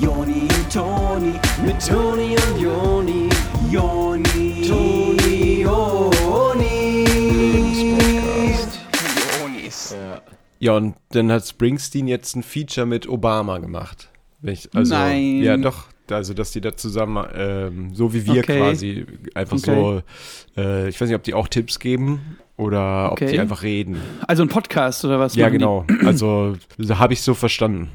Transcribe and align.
Joni 0.00 0.42
und 0.42 0.72
Toni, 0.72 1.32
mit 1.64 1.86
Toni 1.86 2.36
und 2.36 2.60
Joni, 2.60 3.28
Joni, 3.70 4.66
Toni, 4.66 5.62
Joni. 5.62 7.04
Jonis. 9.40 9.96
Ja, 10.58 10.76
und 10.76 10.94
dann 11.10 11.30
hat 11.30 11.46
Springsteen 11.46 12.06
jetzt 12.08 12.34
ein 12.36 12.42
Feature 12.42 12.86
mit 12.86 13.08
Obama 13.08 13.58
gemacht. 13.58 14.08
Also, 14.74 14.94
Nein. 14.94 15.42
Ja, 15.42 15.56
doch. 15.56 15.86
Also, 16.10 16.34
dass 16.34 16.50
die 16.52 16.60
da 16.60 16.76
zusammen, 16.76 17.24
ähm, 17.34 17.94
so 17.94 18.12
wie 18.12 18.26
wir 18.26 18.40
Okay. 18.42 18.58
quasi, 18.58 19.06
einfach 19.34 19.56
so, 19.56 20.02
äh, 20.56 20.88
ich 20.88 21.00
weiß 21.00 21.08
nicht, 21.08 21.16
ob 21.16 21.22
die 21.22 21.32
auch 21.32 21.48
Tipps 21.48 21.78
geben 21.78 22.36
oder 22.58 23.06
ob 23.06 23.12
Okay. 23.22 23.32
die 23.32 23.40
einfach 23.40 23.62
reden. 23.62 23.96
Also 24.26 24.42
ein 24.42 24.48
Podcast 24.50 25.02
oder 25.06 25.18
was? 25.18 25.34
Ja, 25.34 25.46
machen 25.46 25.52
die? 25.52 25.58
genau. 25.60 25.86
Also, 26.06 26.56
so 26.76 26.98
habe 26.98 27.14
ich 27.14 27.22
so 27.22 27.32
verstanden. 27.32 27.88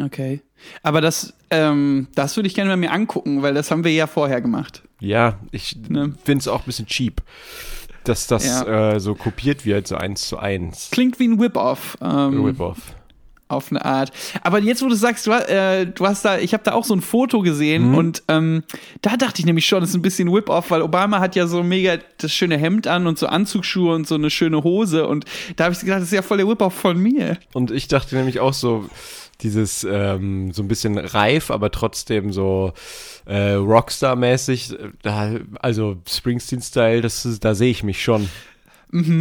Okay. 0.00 0.40
Aber 0.82 1.00
das, 1.00 1.34
ähm, 1.50 2.08
das 2.14 2.36
würde 2.36 2.46
ich 2.46 2.54
gerne 2.54 2.70
mal 2.70 2.76
mir 2.76 2.92
angucken, 2.92 3.42
weil 3.42 3.54
das 3.54 3.70
haben 3.70 3.84
wir 3.84 3.92
ja 3.92 4.06
vorher 4.06 4.40
gemacht. 4.40 4.82
Ja, 5.00 5.38
ich 5.50 5.76
Ne? 5.88 6.14
finde 6.24 6.40
es 6.42 6.48
auch 6.48 6.60
ein 6.60 6.66
bisschen 6.66 6.86
cheap, 6.86 7.20
dass 8.04 8.26
das 8.26 8.44
Ja. 8.46 8.92
äh, 8.94 9.00
so 9.00 9.14
kopiert 9.14 9.66
wird, 9.66 9.86
so 9.86 9.96
eins 9.96 10.26
zu 10.28 10.38
eins. 10.38 10.88
Klingt 10.92 11.18
wie 11.18 11.28
ein 11.28 11.38
Whip-Off. 11.40 11.98
Ähm, 12.00 12.44
Rip-Off. 12.44 12.78
Auf 13.52 13.70
eine 13.70 13.84
Art. 13.84 14.10
Aber 14.42 14.58
jetzt, 14.60 14.82
wo 14.82 14.88
du 14.88 14.94
sagst, 14.94 15.26
du, 15.26 15.32
äh, 15.32 15.86
du 15.86 16.06
hast 16.06 16.24
da, 16.24 16.38
ich 16.38 16.52
habe 16.54 16.64
da 16.64 16.72
auch 16.72 16.84
so 16.84 16.94
ein 16.94 17.00
Foto 17.02 17.40
gesehen 17.40 17.90
Mhm. 17.90 17.94
und 17.96 18.22
ähm, 18.28 18.62
da 19.02 19.16
dachte 19.16 19.40
ich 19.40 19.46
nämlich 19.46 19.66
schon, 19.66 19.80
das 19.80 19.90
ist 19.90 19.96
ein 19.96 20.02
bisschen 20.02 20.32
Whip-Off, 20.32 20.70
weil 20.70 20.82
Obama 20.82 21.20
hat 21.20 21.36
ja 21.36 21.46
so 21.46 21.62
mega 21.62 21.98
das 22.18 22.32
schöne 22.32 22.56
Hemd 22.58 22.86
an 22.86 23.06
und 23.06 23.18
so 23.18 23.26
Anzugsschuhe 23.26 23.94
und 23.94 24.06
so 24.06 24.14
eine 24.16 24.30
schöne 24.30 24.62
Hose 24.64 25.06
und 25.06 25.24
da 25.56 25.64
habe 25.64 25.74
ich 25.74 25.80
gedacht, 25.80 25.98
das 25.98 26.04
ist 26.08 26.12
ja 26.14 26.22
voll 26.22 26.38
der 26.38 26.48
Whip-Off 26.48 26.74
von 26.74 26.98
mir. 26.98 27.38
Und 27.52 27.70
ich 27.70 27.88
dachte 27.88 28.16
nämlich 28.16 28.40
auch 28.40 28.54
so, 28.54 28.88
dieses 29.40 29.84
ähm, 29.90 30.52
so 30.52 30.62
ein 30.62 30.68
bisschen 30.68 30.96
reif, 30.98 31.50
aber 31.50 31.70
trotzdem 31.72 32.32
so 32.32 32.72
äh, 33.26 33.54
Rockstar-mäßig, 33.54 34.76
also 35.60 35.96
Springsteen-Style, 36.08 37.00
das 37.00 37.24
ist, 37.24 37.44
da 37.44 37.54
sehe 37.54 37.70
ich 37.70 37.82
mich 37.82 38.02
schon. 38.02 38.28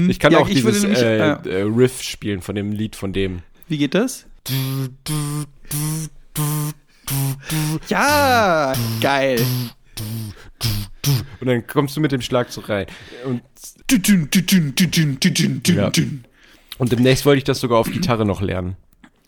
Ich 0.09 0.19
kann 0.19 0.33
Ja, 0.33 0.39
auch 0.39 0.49
ich 0.49 0.55
dieses 0.55 0.81
nämlich, 0.83 1.01
äh, 1.01 1.17
ja. 1.17 1.33
äh, 1.45 1.61
Riff 1.61 2.01
spielen 2.03 2.41
von 2.41 2.55
dem 2.55 2.71
Lied 2.73 2.95
von 2.95 3.13
dem. 3.13 3.39
Wie 3.71 3.77
geht 3.77 3.95
das? 3.95 4.25
Ja, 7.87 8.73
geil. 8.99 9.39
Und 11.39 11.47
dann 11.47 11.65
kommst 11.65 11.95
du 11.95 12.01
mit 12.01 12.11
dem 12.11 12.19
Schlagzeug 12.19 12.67
rein. 12.67 12.85
Und, 13.25 13.41
Ja. 15.67 15.91
und 16.79 16.91
demnächst 16.91 17.25
wollte 17.25 17.37
ich 17.37 17.43
das 17.45 17.61
sogar 17.61 17.79
auf 17.79 17.89
Gitarre 17.89 18.25
noch 18.25 18.41
lernen. 18.41 18.75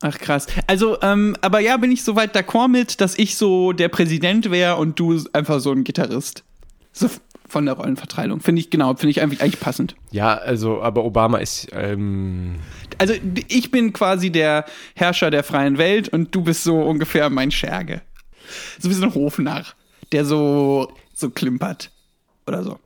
Ach 0.02 0.17
krass. 0.17 0.47
Also, 0.67 1.02
ähm, 1.02 1.38
aber 1.39 1.61
ja, 1.61 1.78
bin 1.78 1.94
ich 1.94 2.03
soweit 2.03 2.35
d'accord 2.35 2.67
mit, 2.67 3.00
dass 3.00 3.17
ich 3.17 3.38
so 3.38 3.72
der 3.72 3.88
Präsident 3.88 4.52
wäre 4.52 4.75
und 4.75 5.00
du 5.00 5.23
einfach 5.31 5.61
so 5.61 5.72
ein 5.72 5.85
Gitarrist. 5.85 6.44
So 6.91 7.09
von 7.53 7.65
der 7.65 7.75
Rollenverteilung. 7.75 8.41
Finde 8.41 8.59
ich, 8.59 8.71
genau, 8.71 8.95
finde 8.95 9.11
ich 9.11 9.21
eigentlich, 9.21 9.41
eigentlich 9.41 9.59
passend. 9.59 9.95
Ja, 10.11 10.33
also, 10.33 10.81
aber 10.81 11.05
Obama 11.05 11.37
ist, 11.37 11.67
ähm, 11.71 12.55
Also, 12.97 13.13
ich 13.47 13.69
bin 13.69 13.93
quasi 13.93 14.31
der 14.31 14.65
Herrscher 14.95 15.29
der 15.29 15.43
freien 15.43 15.77
Welt 15.77 16.09
und 16.09 16.33
du 16.35 16.41
bist 16.41 16.63
so 16.63 16.81
ungefähr 16.81 17.29
mein 17.29 17.51
Scherge. 17.51 18.01
So 18.79 18.89
wie 18.89 18.93
so 18.93 19.03
ein 19.03 19.13
Hofnarr, 19.13 19.65
der 20.11 20.25
so, 20.25 20.91
so 21.13 21.29
klimpert. 21.29 21.91
Oder 22.47 22.63
so. 22.63 22.79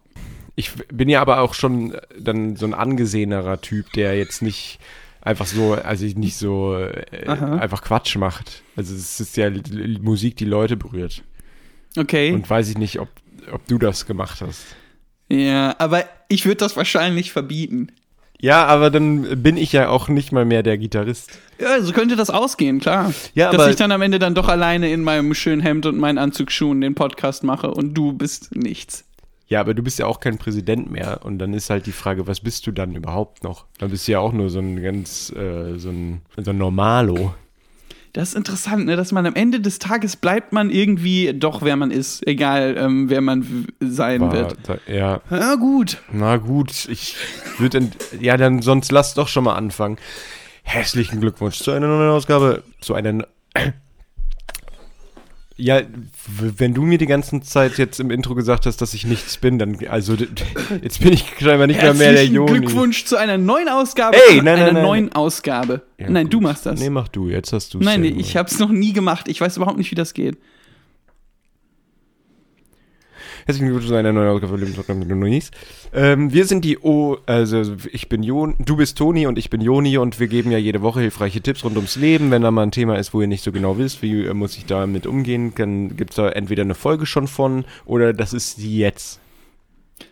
Ich 0.55 0.71
bin 0.73 1.07
ja 1.07 1.21
aber 1.21 1.39
auch 1.41 1.53
schon 1.53 1.95
dann 2.19 2.57
so 2.57 2.65
ein 2.65 2.73
angesehenerer 2.73 3.61
Typ, 3.61 3.93
der 3.93 4.17
jetzt 4.17 4.41
nicht 4.41 4.79
einfach 5.21 5.45
so, 5.45 5.73
also 5.73 6.05
nicht 6.05 6.35
so 6.35 6.77
äh, 6.77 7.27
einfach 7.27 7.83
Quatsch 7.83 8.17
macht. 8.17 8.63
Also 8.75 8.93
es 8.93 9.19
ist 9.19 9.37
ja 9.37 9.49
Musik, 10.01 10.35
die 10.35 10.45
Leute 10.45 10.75
berührt. 10.75 11.23
Okay. 11.95 12.33
Und 12.33 12.49
weiß 12.49 12.69
ich 12.69 12.77
nicht, 12.77 12.99
ob, 12.99 13.09
ob 13.51 13.65
du 13.67 13.77
das 13.77 14.05
gemacht 14.05 14.41
hast. 14.41 14.65
ja, 15.29 15.75
aber 15.79 16.05
ich 16.29 16.45
würde 16.45 16.57
das 16.57 16.75
wahrscheinlich 16.75 17.31
verbieten. 17.31 17.91
Ja, 18.39 18.65
aber 18.65 18.91
dann 18.91 19.41
bin 19.41 19.57
ich 19.57 19.71
ja 19.73 19.89
auch 19.89 20.09
nicht 20.09 20.31
mal 20.31 20.45
mehr 20.45 20.61
der 20.61 20.77
Gitarrist. 20.77 21.31
Ja, 21.59 21.81
so 21.81 21.91
könnte 21.91 22.15
das 22.15 22.29
ausgehen, 22.29 22.79
klar. 22.79 23.11
Ja, 23.33 23.51
Dass 23.51 23.67
ich 23.69 23.77
dann 23.77 23.91
am 23.91 24.03
Ende 24.03 24.19
dann 24.19 24.35
doch 24.35 24.47
alleine 24.47 24.91
in 24.91 25.03
meinem 25.03 25.33
schönen 25.33 25.61
Hemd 25.61 25.87
und 25.87 25.97
meinen 25.97 26.19
Anzugsschuhen 26.19 26.81
den 26.81 26.93
Podcast 26.93 27.43
mache 27.43 27.71
und 27.71 27.95
du 27.95 28.13
bist 28.13 28.55
nichts. 28.55 29.05
Ja, 29.47 29.61
aber 29.61 29.73
du 29.73 29.81
bist 29.81 29.97
ja 29.97 30.05
auch 30.05 30.19
kein 30.19 30.37
Präsident 30.37 30.91
mehr. 30.91 31.21
Und 31.23 31.39
dann 31.39 31.53
ist 31.53 31.69
halt 31.69 31.85
die 31.87 31.93
Frage, 31.93 32.27
was 32.27 32.41
bist 32.41 32.67
du 32.67 32.71
dann 32.71 32.95
überhaupt 32.95 33.43
noch? 33.43 33.65
Dann 33.79 33.89
bist 33.89 34.07
du 34.07 34.11
ja 34.11 34.19
auch 34.19 34.33
nur 34.33 34.49
so 34.49 34.59
ein 34.59 34.83
ganz, 34.83 35.31
äh, 35.31 35.79
so 35.79 35.89
ein, 35.89 36.21
so 36.35 36.51
ein 36.51 36.57
Normalo. 36.57 37.33
Das 38.13 38.29
ist 38.29 38.35
interessant, 38.35 38.85
ne? 38.85 38.95
dass 38.95 39.11
man 39.11 39.25
am 39.25 39.35
Ende 39.35 39.59
des 39.59 39.79
Tages 39.79 40.15
bleibt 40.15 40.53
man 40.53 40.69
irgendwie 40.69 41.33
doch, 41.33 41.61
wer 41.61 41.75
man 41.75 41.91
ist, 41.91 42.25
egal 42.27 42.75
ähm, 42.77 43.09
wer 43.09 43.21
man 43.21 43.67
sein 43.79 44.21
War 44.21 44.31
wird. 44.33 44.57
da, 44.63 44.77
ja, 44.87 45.21
Ja, 45.29 45.55
gut. 45.55 45.97
Na 46.11 46.37
gut, 46.37 46.87
ich 46.89 47.15
würde, 47.57 47.89
ja, 48.19 48.37
dann 48.37 48.61
sonst 48.61 48.91
lass 48.91 49.13
doch 49.13 49.27
schon 49.27 49.43
mal 49.43 49.55
anfangen. 49.55 49.97
Herzlichen 50.63 51.21
Glückwunsch 51.21 51.59
zu 51.59 51.71
einer 51.71 51.87
neuen 51.87 52.09
Ausgabe, 52.09 52.63
zu 52.81 52.93
einer. 52.93 53.27
Ja, 55.59 55.81
wenn 56.37 56.75
du 56.75 56.83
mir 56.83 56.99
die 56.99 57.07
ganze 57.07 57.41
Zeit 57.41 57.79
jetzt 57.79 57.99
im 57.99 58.11
Intro 58.11 58.35
gesagt 58.35 58.67
hast, 58.67 58.77
dass 58.77 58.93
ich 58.93 59.07
nichts 59.07 59.37
bin, 59.37 59.57
dann, 59.57 59.75
also, 59.87 60.15
jetzt 60.83 61.01
bin 61.01 61.13
ich 61.13 61.25
scheinbar 61.39 61.65
nicht 61.65 61.81
mehr 61.81 61.95
mehr 61.95 62.11
der 62.11 62.19
Herzlichen 62.19 62.35
Joni. 62.35 62.59
Glückwunsch 62.59 63.05
zu 63.05 63.17
einer 63.17 63.39
neuen 63.39 63.67
Ausgabe. 63.67 64.15
Ey, 64.29 64.35
nein, 64.35 64.45
nein, 64.45 64.55
einer 64.59 64.71
nein. 64.73 64.83
neuen 64.83 65.11
Ausgabe. 65.13 65.81
Ja, 65.97 66.11
nein, 66.11 66.29
du 66.29 66.37
gut. 66.37 66.43
machst 66.43 66.67
das. 66.67 66.79
Nee, 66.79 66.91
mach 66.91 67.07
du, 67.07 67.27
jetzt 67.29 67.53
hast 67.53 67.73
du 67.73 67.79
es. 67.79 67.85
nein, 67.85 68.01
nee, 68.01 68.09
ich 68.09 68.37
habe 68.37 68.47
es 68.47 68.59
noch 68.59 68.69
nie 68.69 68.93
gemacht. 68.93 69.27
Ich 69.27 69.41
weiß 69.41 69.57
überhaupt 69.57 69.79
nicht, 69.79 69.89
wie 69.89 69.95
das 69.95 70.13
geht. 70.13 70.37
Herzlichen 73.45 73.67
Glückwunsch 73.67 73.87
zu 73.87 73.95
einer 73.95 74.13
neuen 74.13 74.29
Ausgabe 74.29 74.57
Nonis. 75.05 75.51
Ähm, 75.93 76.33
wir 76.33 76.45
sind 76.45 76.65
die 76.65 76.79
O, 76.79 77.17
also 77.25 77.75
ich 77.91 78.09
bin 78.09 78.23
Jon, 78.23 78.55
du 78.59 78.77
bist 78.77 78.97
Toni 78.97 79.27
und 79.27 79.37
ich 79.37 79.49
bin 79.49 79.61
Joni 79.61 79.97
und 79.97 80.19
wir 80.19 80.27
geben 80.27 80.51
ja 80.51 80.57
jede 80.57 80.81
Woche 80.81 81.01
hilfreiche 81.01 81.41
Tipps 81.41 81.63
rund 81.63 81.75
ums 81.75 81.95
Leben. 81.95 82.31
Wenn 82.31 82.41
da 82.41 82.51
mal 82.51 82.63
ein 82.63 82.71
Thema 82.71 82.97
ist, 82.97 83.13
wo 83.13 83.21
ihr 83.21 83.27
nicht 83.27 83.43
so 83.43 83.51
genau 83.51 83.77
wisst, 83.77 84.01
wie 84.01 84.25
äh, 84.25 84.33
muss 84.33 84.57
ich 84.57 84.65
damit 84.65 85.05
umgehen, 85.07 85.53
dann 85.55 85.95
gibt 85.95 86.11
es 86.11 86.15
da 86.15 86.29
entweder 86.29 86.63
eine 86.63 86.75
Folge 86.75 87.05
schon 87.05 87.27
von 87.27 87.65
oder 87.85 88.13
das 88.13 88.33
ist 88.33 88.57
jetzt. 88.59 89.19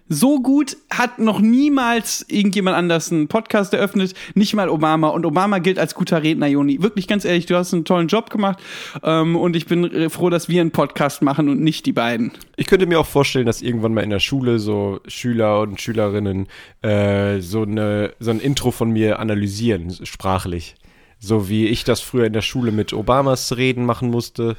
So 0.07 0.39
gut 0.39 0.77
hat 0.91 1.17
noch 1.17 1.39
niemals 1.39 2.23
irgendjemand 2.29 2.77
anders 2.77 3.11
einen 3.11 3.27
Podcast 3.27 3.73
eröffnet, 3.73 4.13
nicht 4.35 4.53
mal 4.53 4.69
Obama. 4.69 5.07
Und 5.07 5.25
Obama 5.25 5.57
gilt 5.57 5.79
als 5.79 5.95
guter 5.95 6.21
Redner, 6.21 6.45
Joni. 6.45 6.83
Wirklich 6.83 7.07
ganz 7.07 7.25
ehrlich, 7.25 7.47
du 7.47 7.55
hast 7.55 7.73
einen 7.73 7.85
tollen 7.85 8.07
Job 8.07 8.29
gemacht. 8.29 8.59
Ähm, 9.03 9.35
und 9.35 9.55
ich 9.55 9.65
bin 9.65 10.09
froh, 10.11 10.29
dass 10.29 10.47
wir 10.47 10.61
einen 10.61 10.69
Podcast 10.69 11.23
machen 11.23 11.49
und 11.49 11.59
nicht 11.61 11.87
die 11.87 11.91
beiden. 11.91 12.31
Ich 12.55 12.67
könnte 12.67 12.85
mir 12.85 12.99
auch 12.99 13.07
vorstellen, 13.07 13.47
dass 13.47 13.63
irgendwann 13.63 13.95
mal 13.95 14.03
in 14.03 14.11
der 14.11 14.19
Schule 14.19 14.59
so 14.59 14.99
Schüler 15.07 15.61
und 15.61 15.81
Schülerinnen 15.81 16.47
äh, 16.83 17.39
so, 17.39 17.63
eine, 17.63 18.13
so 18.19 18.29
ein 18.29 18.39
Intro 18.39 18.69
von 18.69 18.91
mir 18.91 19.17
analysieren, 19.19 19.91
sprachlich. 20.05 20.75
So 21.17 21.49
wie 21.49 21.65
ich 21.65 21.83
das 21.83 22.01
früher 22.01 22.25
in 22.25 22.33
der 22.33 22.43
Schule 22.43 22.71
mit 22.71 22.93
Obamas 22.93 23.57
Reden 23.57 23.85
machen 23.85 24.11
musste. 24.11 24.55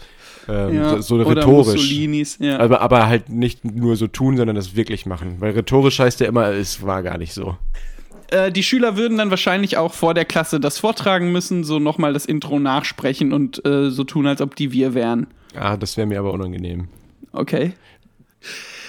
Ähm, 0.49 1.01
so, 1.01 1.01
so 1.01 1.15
Oder 1.17 1.37
rhetorisch. 1.39 1.93
Ja. 2.39 2.59
Aber, 2.59 2.81
aber 2.81 3.07
halt 3.07 3.29
nicht 3.29 3.65
nur 3.65 3.97
so 3.97 4.07
tun, 4.07 4.37
sondern 4.37 4.57
das 4.57 4.77
wirklich 4.77 5.07
machen. 5.07 5.37
Weil 5.41 5.53
rhetorisch 5.53 5.99
heißt 5.99 6.21
ja 6.21 6.27
immer, 6.29 6.49
es 6.51 6.83
war 6.83 7.03
gar 7.03 7.19
nicht 7.19 7.33
so. 7.33 7.57
äh, 8.31 8.53
die 8.53 8.63
Schüler 8.63 8.97
würden 8.97 9.19
dann 9.19 9.31
wahrscheinlich 9.31 9.77
auch 9.77 9.95
vor 9.95 10.15
der 10.15 10.25
Klasse 10.25 10.61
das 10.61 10.79
vortragen 10.79 11.33
müssen, 11.33 11.65
so 11.65 11.79
nochmal 11.79 12.13
das 12.13 12.27
Intro 12.27 12.59
nachsprechen 12.59 13.33
und 13.33 13.65
äh, 13.67 13.91
so 13.91 14.05
tun, 14.05 14.27
als 14.27 14.41
ob 14.41 14.57
die 14.57 14.73
wir 14.73 14.95
wären. 14.95 15.27
Ah, 15.55 15.77
das 15.77 15.97
wäre 15.97 16.07
mir 16.07 16.19
aber 16.19 16.33
unangenehm. 16.33 16.89
Okay. 17.33 17.73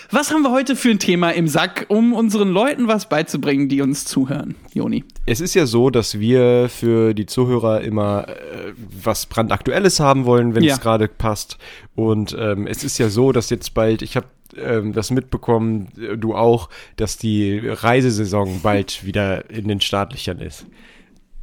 Was 0.09 0.31
haben 0.31 0.41
wir 0.43 0.51
heute 0.51 0.75
für 0.77 0.89
ein 0.89 0.99
Thema 0.99 1.31
im 1.31 1.47
Sack, 1.49 1.85
um 1.89 2.13
unseren 2.13 2.47
Leuten 2.49 2.87
was 2.87 3.09
beizubringen, 3.09 3.67
die 3.67 3.81
uns 3.81 4.05
zuhören, 4.05 4.55
Joni? 4.73 5.03
Es 5.25 5.41
ist 5.41 5.53
ja 5.53 5.65
so, 5.65 5.89
dass 5.89 6.17
wir 6.19 6.69
für 6.69 7.13
die 7.13 7.25
Zuhörer 7.25 7.81
immer 7.81 8.27
äh, 8.29 8.71
was 9.03 9.25
brandaktuelles 9.25 9.99
haben 9.99 10.23
wollen, 10.25 10.55
wenn 10.55 10.63
Ja. 10.63 10.75
es 10.75 10.79
gerade 10.81 11.09
passt. 11.09 11.57
Und 11.95 12.35
ähm, 12.39 12.67
es 12.67 12.85
ist 12.85 12.97
ja 12.99 13.09
so, 13.09 13.33
dass 13.33 13.49
jetzt 13.49 13.73
bald, 13.73 14.01
ich 14.01 14.15
habe 14.15 14.27
ähm, 14.55 14.93
das 14.93 15.11
mitbekommen, 15.11 15.89
äh, 15.99 16.15
du 16.17 16.35
auch, 16.35 16.69
dass 16.95 17.17
die 17.17 17.59
Reisesaison 17.65 18.61
bald 18.63 19.05
wieder 19.05 19.49
in 19.49 19.67
den 19.67 19.81
Startlöchern 19.81 20.39
ist. 20.39 20.65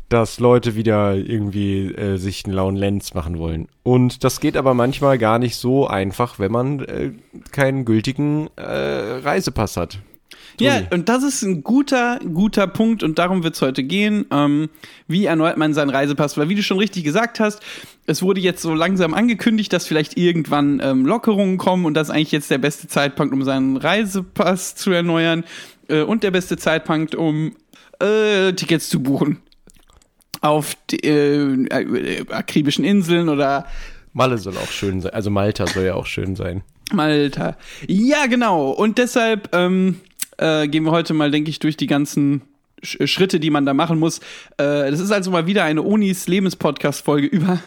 Dass 0.08 0.38
Leute 0.38 0.76
wieder 0.76 1.14
irgendwie 1.14 1.86
äh, 1.86 2.16
sich 2.18 2.44
einen 2.44 2.54
lauen 2.54 2.76
Lenz 2.76 3.14
machen 3.14 3.38
wollen. 3.38 3.68
Und 3.82 4.22
das 4.22 4.40
geht 4.40 4.56
aber 4.56 4.74
manchmal 4.74 5.18
gar 5.18 5.38
nicht 5.38 5.56
so 5.56 5.86
einfach, 5.86 6.38
wenn 6.38 6.52
man 6.52 6.80
äh, 6.80 7.12
keinen 7.50 7.84
gültigen 7.84 8.48
äh, 8.56 8.62
Reisepass 8.62 9.76
hat. 9.76 9.98
Ja, 10.60 10.76
Toni. 10.76 10.86
und 10.92 11.08
das 11.08 11.22
ist 11.22 11.42
ein 11.42 11.62
guter, 11.62 12.20
guter 12.20 12.66
Punkt 12.66 13.02
und 13.02 13.18
darum 13.18 13.42
wird 13.42 13.54
es 13.54 13.62
heute 13.62 13.82
gehen. 13.82 14.26
Ähm, 14.30 14.68
wie 15.08 15.26
erneuert 15.26 15.56
man 15.56 15.74
seinen 15.74 15.90
Reisepass? 15.90 16.36
Weil 16.36 16.48
wie 16.48 16.54
du 16.54 16.62
schon 16.62 16.78
richtig 16.78 17.04
gesagt 17.04 17.40
hast, 17.40 17.60
es 18.06 18.22
wurde 18.22 18.40
jetzt 18.40 18.62
so 18.62 18.74
langsam 18.74 19.14
angekündigt, 19.14 19.72
dass 19.72 19.86
vielleicht 19.86 20.16
irgendwann 20.16 20.80
ähm, 20.82 21.06
Lockerungen 21.06 21.58
kommen 21.58 21.86
und 21.86 21.94
das 21.94 22.08
ist 22.08 22.14
eigentlich 22.14 22.32
jetzt 22.32 22.50
der 22.50 22.58
beste 22.58 22.86
Zeitpunkt, 22.86 23.34
um 23.34 23.42
seinen 23.42 23.76
Reisepass 23.76 24.76
zu 24.76 24.92
erneuern 24.92 25.44
äh, 25.88 26.02
und 26.02 26.22
der 26.22 26.30
beste 26.30 26.56
Zeitpunkt, 26.56 27.14
um 27.14 27.56
äh, 28.00 28.52
Tickets 28.52 28.88
zu 28.88 29.02
buchen 29.02 29.38
auf 30.44 30.76
die, 30.90 31.00
äh, 31.04 31.64
äh, 31.66 32.24
akribischen 32.30 32.84
Inseln 32.84 33.28
oder 33.28 33.66
Malle 34.12 34.38
soll 34.38 34.56
auch 34.58 34.70
schön 34.70 35.00
sein. 35.00 35.12
Also 35.12 35.30
Malta 35.30 35.66
soll 35.66 35.84
ja 35.84 35.94
auch 35.94 36.06
schön 36.06 36.36
sein. 36.36 36.62
Malta. 36.92 37.56
Ja, 37.88 38.26
genau. 38.26 38.70
Und 38.70 38.98
deshalb 38.98 39.48
ähm, 39.52 40.00
äh, 40.38 40.68
gehen 40.68 40.84
wir 40.84 40.92
heute 40.92 41.14
mal, 41.14 41.30
denke 41.32 41.50
ich, 41.50 41.58
durch 41.58 41.76
die 41.76 41.88
ganzen 41.88 42.42
Sch 42.82 42.98
Schritte, 43.06 43.40
die 43.40 43.50
man 43.50 43.66
da 43.66 43.74
machen 43.74 43.98
muss. 43.98 44.18
Äh, 44.58 44.90
das 44.90 45.00
ist 45.00 45.10
also 45.10 45.30
mal 45.32 45.46
wieder 45.46 45.64
eine 45.64 45.82
Unis 45.82 46.28
Lebenspodcast-Folge 46.28 47.26
über 47.26 47.58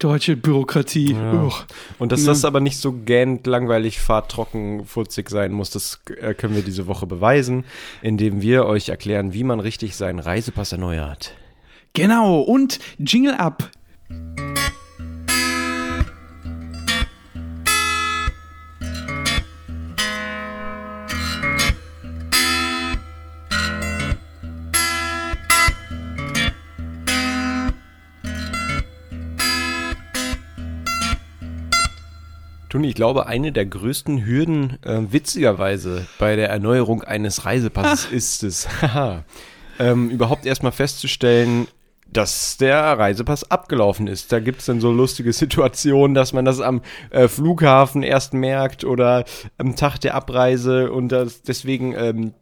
deutsche 0.00 0.34
Bürokratie. 0.34 1.14
Uch. 1.14 1.64
Und 2.00 2.10
dass 2.10 2.22
Ja. 2.22 2.28
das 2.28 2.44
aber 2.44 2.58
nicht 2.58 2.78
so 2.78 2.92
gähnt, 2.92 3.46
langweilig, 3.46 4.00
fahrtrocken, 4.00 4.84
furzig 4.86 5.30
sein 5.30 5.52
muss, 5.52 5.70
das 5.70 6.00
äh, 6.20 6.34
können 6.34 6.56
wir 6.56 6.62
diese 6.62 6.88
Woche 6.88 7.06
beweisen, 7.06 7.64
indem 8.00 8.42
wir 8.42 8.64
euch 8.66 8.88
erklären, 8.88 9.34
wie 9.34 9.44
man 9.44 9.60
richtig 9.60 9.94
seinen 9.94 10.18
Reisepass 10.18 10.72
erneuert. 10.72 11.34
Genau. 11.94 12.40
Und 12.40 12.78
Jingle 12.98 13.34
ab. 13.34 13.70
Toni, 32.72 32.88
ich 32.88 32.94
glaube, 32.94 33.26
eine 33.26 33.52
der 33.52 33.66
größten 33.66 34.24
Hürden, 34.24 34.82
äh, 34.82 35.00
witzigerweise, 35.12 36.06
bei 36.18 36.36
der 36.36 36.48
Erneuerung 36.48 37.02
eines 37.02 37.44
Reisepasses 37.44 38.06
ist 38.10 38.42
es, 38.44 38.66
ähm, 39.78 40.08
überhaupt 40.08 40.46
erstmal 40.46 40.72
festzustellen, 40.72 41.68
dass 42.12 42.56
der 42.56 42.82
Reisepass 42.98 43.50
abgelaufen 43.50 44.06
ist. 44.06 44.32
Da 44.32 44.40
gibt 44.40 44.60
es 44.60 44.66
dann 44.66 44.80
so 44.80 44.92
lustige 44.92 45.32
Situationen, 45.32 46.14
dass 46.14 46.32
man 46.32 46.44
das 46.44 46.60
am 46.60 46.82
äh, 47.10 47.28
Flughafen 47.28 48.02
erst 48.02 48.34
merkt 48.34 48.84
oder 48.84 49.24
am 49.58 49.76
Tag 49.76 49.98
der 49.98 50.14
Abreise 50.14 50.92
und 50.92 51.10
das 51.10 51.42
deswegen 51.42 51.94
ähm, 51.96 52.34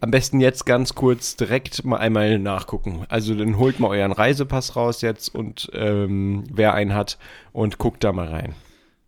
am 0.00 0.10
besten 0.10 0.40
jetzt 0.40 0.64
ganz 0.64 0.94
kurz 0.94 1.36
direkt 1.36 1.84
mal 1.84 1.96
einmal 1.96 2.38
nachgucken. 2.38 3.04
Also 3.08 3.34
dann 3.34 3.58
holt 3.58 3.80
mal 3.80 3.88
euren 3.88 4.12
Reisepass 4.12 4.76
raus 4.76 5.02
jetzt 5.02 5.34
und 5.34 5.70
ähm, 5.74 6.44
wer 6.52 6.74
einen 6.74 6.94
hat 6.94 7.18
und 7.52 7.78
guckt 7.78 8.04
da 8.04 8.12
mal 8.12 8.28
rein. 8.28 8.54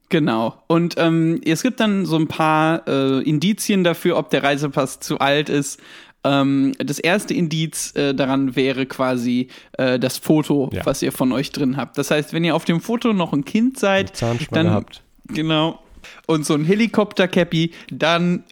Genau. 0.08 0.60
Und 0.66 0.96
ähm, 0.98 1.40
es 1.44 1.62
gibt 1.62 1.78
dann 1.78 2.04
so 2.04 2.16
ein 2.16 2.26
paar 2.26 2.86
äh, 2.88 3.22
Indizien 3.22 3.84
dafür, 3.84 4.16
ob 4.16 4.30
der 4.30 4.42
Reisepass 4.42 4.98
zu 4.98 5.20
alt 5.20 5.48
ist. 5.48 5.80
Ähm, 6.22 6.72
das 6.78 6.99
erste 6.99 7.32
Indiz 7.34 7.94
äh, 7.96 8.14
daran 8.14 8.55
wäre 8.56 8.84
quasi 8.87 9.49
äh, 9.78 9.99
das 9.99 10.19
Foto, 10.19 10.70
Ja. 10.72 10.84
was 10.84 11.00
ihr 11.02 11.12
von 11.12 11.32
euch 11.32 11.50
drin 11.50 11.76
habt. 11.76 11.96
Das 11.96 12.11
heißt, 12.11 12.32
wenn 12.32 12.44
ihr 12.44 12.55
auf 12.55 12.64
dem 12.67 12.81
Foto 12.81 13.12
noch 13.12 13.32
ein 13.32 13.44
Kind 13.44 13.78
seid, 13.78 14.12
dann 14.50 14.70
habt. 14.70 15.02
genau 15.28 15.82
und 16.26 16.46
so 16.46 16.55
ein 16.55 16.64
Helikopter-Cappy, 16.64 17.72
dann 17.90 18.44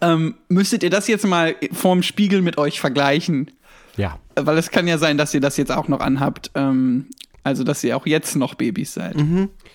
ähm, 0.00 0.34
müsstet 0.48 0.82
ihr 0.82 0.90
das 0.90 1.06
jetzt 1.08 1.26
mal 1.26 1.54
vorm 1.72 2.02
Spiegel 2.02 2.42
mit 2.42 2.58
euch 2.58 2.80
vergleichen. 2.80 3.50
Ja. 3.96 4.18
Weil 4.34 4.58
es 4.58 4.70
kann 4.70 4.86
ja 4.86 4.98
sein, 4.98 5.16
dass 5.18 5.32
ihr 5.34 5.40
das 5.40 5.56
jetzt 5.56 5.72
auch 5.72 5.88
noch 5.88 6.00
anhabt. 6.00 6.50
Ähm, 6.54 7.06
also, 7.44 7.62
dass 7.64 7.82
ihr 7.84 7.96
auch 7.96 8.06
jetzt 8.06 8.36
noch 8.36 8.54
Babys 8.54 8.94
seid. 8.94 9.16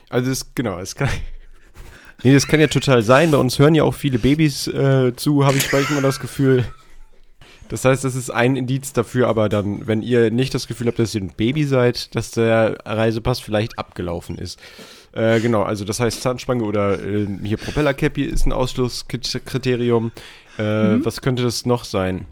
Also 0.09 0.29
es, 0.31 0.53
genau, 0.55 0.79
es 0.79 0.95
kann. 0.95 1.09
Nee, 2.23 2.33
das 2.35 2.45
kann 2.47 2.59
ja 2.59 2.67
total 2.67 3.01
sein. 3.01 3.31
Bei 3.31 3.37
uns 3.37 3.57
hören 3.57 3.73
ja 3.73 3.81
auch 3.81 3.95
viele 3.95 4.19
Babys 4.19 4.67
äh, 4.67 5.11
zu, 5.15 5.43
habe 5.43 5.57
ich 5.57 5.73
manchmal 5.73 6.03
das 6.03 6.19
Gefühl. 6.19 6.65
Das 7.71 7.85
heißt, 7.85 8.03
das 8.03 8.15
ist 8.15 8.29
ein 8.29 8.57
Indiz 8.57 8.91
dafür, 8.91 9.29
aber 9.29 9.47
dann, 9.47 9.87
wenn 9.87 10.01
ihr 10.01 10.29
nicht 10.29 10.53
das 10.53 10.67
Gefühl 10.67 10.87
habt, 10.87 10.99
dass 10.99 11.15
ihr 11.15 11.21
ein 11.21 11.31
Baby 11.35 11.63
seid, 11.63 12.13
dass 12.15 12.31
der 12.31 12.79
Reisepass 12.85 13.39
vielleicht 13.39 13.79
abgelaufen 13.79 14.37
ist. 14.37 14.59
Äh, 15.13 15.39
genau, 15.39 15.63
also 15.63 15.85
das 15.85 16.01
heißt 16.01 16.21
Zahnspange 16.21 16.65
oder 16.65 17.01
äh, 17.01 17.25
hier 17.43 17.55
Propellercappy 17.55 18.23
ist 18.23 18.45
ein 18.45 18.51
Ausschlusskriterium. 18.51 20.11
Äh, 20.57 20.63
Was 20.63 21.21
könnte 21.21 21.43
das 21.43 21.65
noch 21.65 21.85
sein? 21.85 22.25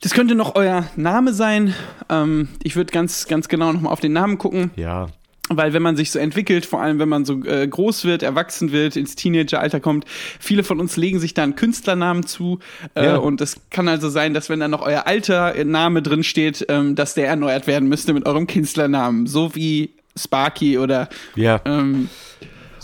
Das 0.00 0.14
könnte 0.14 0.34
noch 0.34 0.56
euer 0.56 0.84
Name 0.96 1.32
sein. 1.32 1.72
Ähm, 2.08 2.48
ich 2.64 2.74
würde 2.74 2.92
ganz, 2.92 3.28
ganz 3.28 3.46
genau 3.46 3.72
nochmal 3.72 3.92
auf 3.92 4.00
den 4.00 4.12
Namen 4.12 4.36
gucken, 4.36 4.72
Ja, 4.74 5.10
weil 5.50 5.72
wenn 5.72 5.82
man 5.82 5.96
sich 5.96 6.10
so 6.12 6.18
entwickelt, 6.18 6.64
vor 6.64 6.80
allem 6.80 6.98
wenn 6.98 7.08
man 7.08 7.24
so 7.24 7.44
äh, 7.44 7.66
groß 7.66 8.04
wird, 8.04 8.22
erwachsen 8.22 8.72
wird, 8.72 8.96
ins 8.96 9.16
Teenageralter 9.16 9.80
kommt, 9.80 10.04
viele 10.38 10.62
von 10.62 10.80
uns 10.80 10.96
legen 10.96 11.18
sich 11.18 11.34
da 11.34 11.42
einen 11.42 11.56
Künstlernamen 11.56 12.24
zu. 12.24 12.60
Äh, 12.94 13.04
Ja. 13.04 13.16
Und 13.16 13.40
es 13.40 13.56
kann 13.70 13.88
also 13.88 14.08
sein, 14.08 14.32
dass 14.32 14.48
wenn 14.48 14.60
da 14.60 14.68
noch 14.68 14.82
euer 14.82 15.06
alter 15.06 15.64
Name 15.64 16.02
drin 16.02 16.22
steht, 16.22 16.64
ähm, 16.68 16.94
dass 16.94 17.14
der 17.14 17.26
erneuert 17.26 17.66
werden 17.66 17.88
müsste 17.88 18.12
mit 18.12 18.26
eurem 18.26 18.46
Künstlernamen. 18.46 19.26
So 19.26 19.54
wie 19.54 19.90
Sparky 20.16 20.78
oder, 20.78 21.08
ja. 21.34 21.60
ähm, 21.64 22.08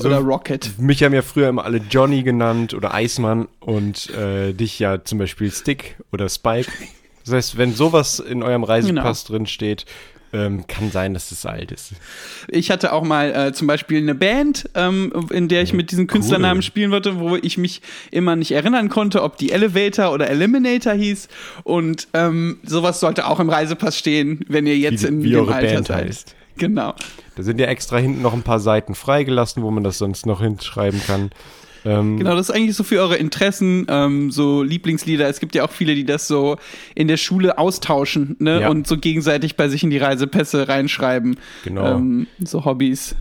oder 0.01 0.19
Rocket. 0.19 0.79
Mich 0.79 1.03
haben 1.03 1.15
ja 1.15 1.23
früher 1.23 1.49
immer 1.49 1.65
alle 1.65 1.81
Johnny 1.91 2.23
genannt 2.23 2.75
oder 2.75 2.93
Eismann 2.93 3.49
und 3.61 4.11
äh, 4.11 4.53
dich 4.53 4.79
ja 4.79 5.05
zum 5.05 5.19
Beispiel 5.19 5.51
Stick 5.51 5.97
oder 6.13 6.29
Spike. 6.29 6.71
Das 7.25 7.35
heißt, 7.35 7.59
wenn 7.59 7.75
sowas 7.75 8.21
in 8.21 8.45
eurem 8.45 8.63
Reisepass 8.63 9.25
drin 9.25 9.47
steht, 9.47 9.85
ähm, 10.37 10.67
kann 10.67 10.91
sein, 10.91 11.15
dass 11.15 11.33
es 11.33 11.47
alt 11.47 11.73
ist. 11.73 11.93
Ich 12.49 12.71
hatte 12.71 12.93
auch 12.93 13.03
mal 13.03 13.33
äh, 13.49 13.53
zum 13.53 13.67
Beispiel 13.67 13.99
eine 13.99 14.15
Band, 14.15 14.69
ähm, 14.75 15.13
in 15.31 15.49
der 15.49 15.63
ich 15.63 15.73
mit 15.73 15.91
diesen 15.91 16.07
Künstlernamen 16.07 16.63
spielen 16.63 16.91
wollte, 16.91 17.19
wo 17.19 17.37
ich 17.37 17.57
mich 17.59 17.81
immer 18.11 18.37
nicht 18.37 18.53
erinnern 18.53 18.89
konnte, 18.89 19.23
ob 19.23 19.37
die 19.39 19.51
Elevator 19.53 20.13
oder 20.13 20.29
Eliminator 20.29 20.93
hieß. 20.93 21.29
Und 21.65 22.09
ähm, 22.15 22.59
sowas 22.65 23.01
sollte 23.01 23.27
auch 23.27 23.41
im 23.41 23.49
Reisepass 23.49 23.99
stehen, 23.99 24.41
wenn 24.49 24.67
ihr 24.67 24.77
jetzt 24.77 25.03
Wie- 25.05 25.09
in 25.09 25.23
wie 25.23 25.31
dem 25.31 25.41
eure 25.41 25.55
Alter 25.55 25.75
Band 25.75 25.87
seid. 25.87 26.07
heißt. 26.09 26.35
Genau. 26.67 26.95
Da 27.37 27.43
sind 27.43 27.61
ja 27.61 27.67
extra 27.67 27.99
hinten 27.99 28.23
noch 28.23 28.33
ein 28.33 28.43
paar 28.43 28.61
Seiten 28.61 28.95
freigelassen, 28.95 29.63
wo 29.63 29.71
man 29.71 29.85
das 29.85 29.99
sonst 29.99 30.27
noch 30.27 30.41
hinschreiben 30.41 31.01
kann. 31.07 31.31
Ähm, 31.85 32.17
Genau, 32.19 32.35
das 32.35 32.49
ist 32.49 32.55
eigentlich 32.55 32.77
so 32.77 32.83
für 32.83 33.01
eure 33.01 33.17
Interessen, 33.17 33.87
ähm, 33.89 34.31
so 34.31 34.63
Lieblingslieder. 34.63 35.29
Es 35.29 35.39
gibt 35.39 35.55
ja 35.55 35.65
auch 35.65 35.71
viele, 35.71 35.95
die 35.95 36.05
das 36.05 36.27
so 36.27 36.57
in 36.95 37.09
der 37.09 37.17
Schule 37.17 37.59
austauschen 37.59 38.37
ne? 38.39 38.63
Ja. 38.63 38.69
und 38.71 38.87
so 38.87 38.97
gegenseitig 38.97 39.57
bei 39.57 39.69
sich 39.69 39.85
in 39.85 39.91
die 39.91 39.99
Reisepässe 39.99 40.69
reinschreiben. 40.69 41.37
Genau. 41.65 41.97
Ähm, 41.97 42.27
so 42.43 42.65
Hobbys. 42.65 43.15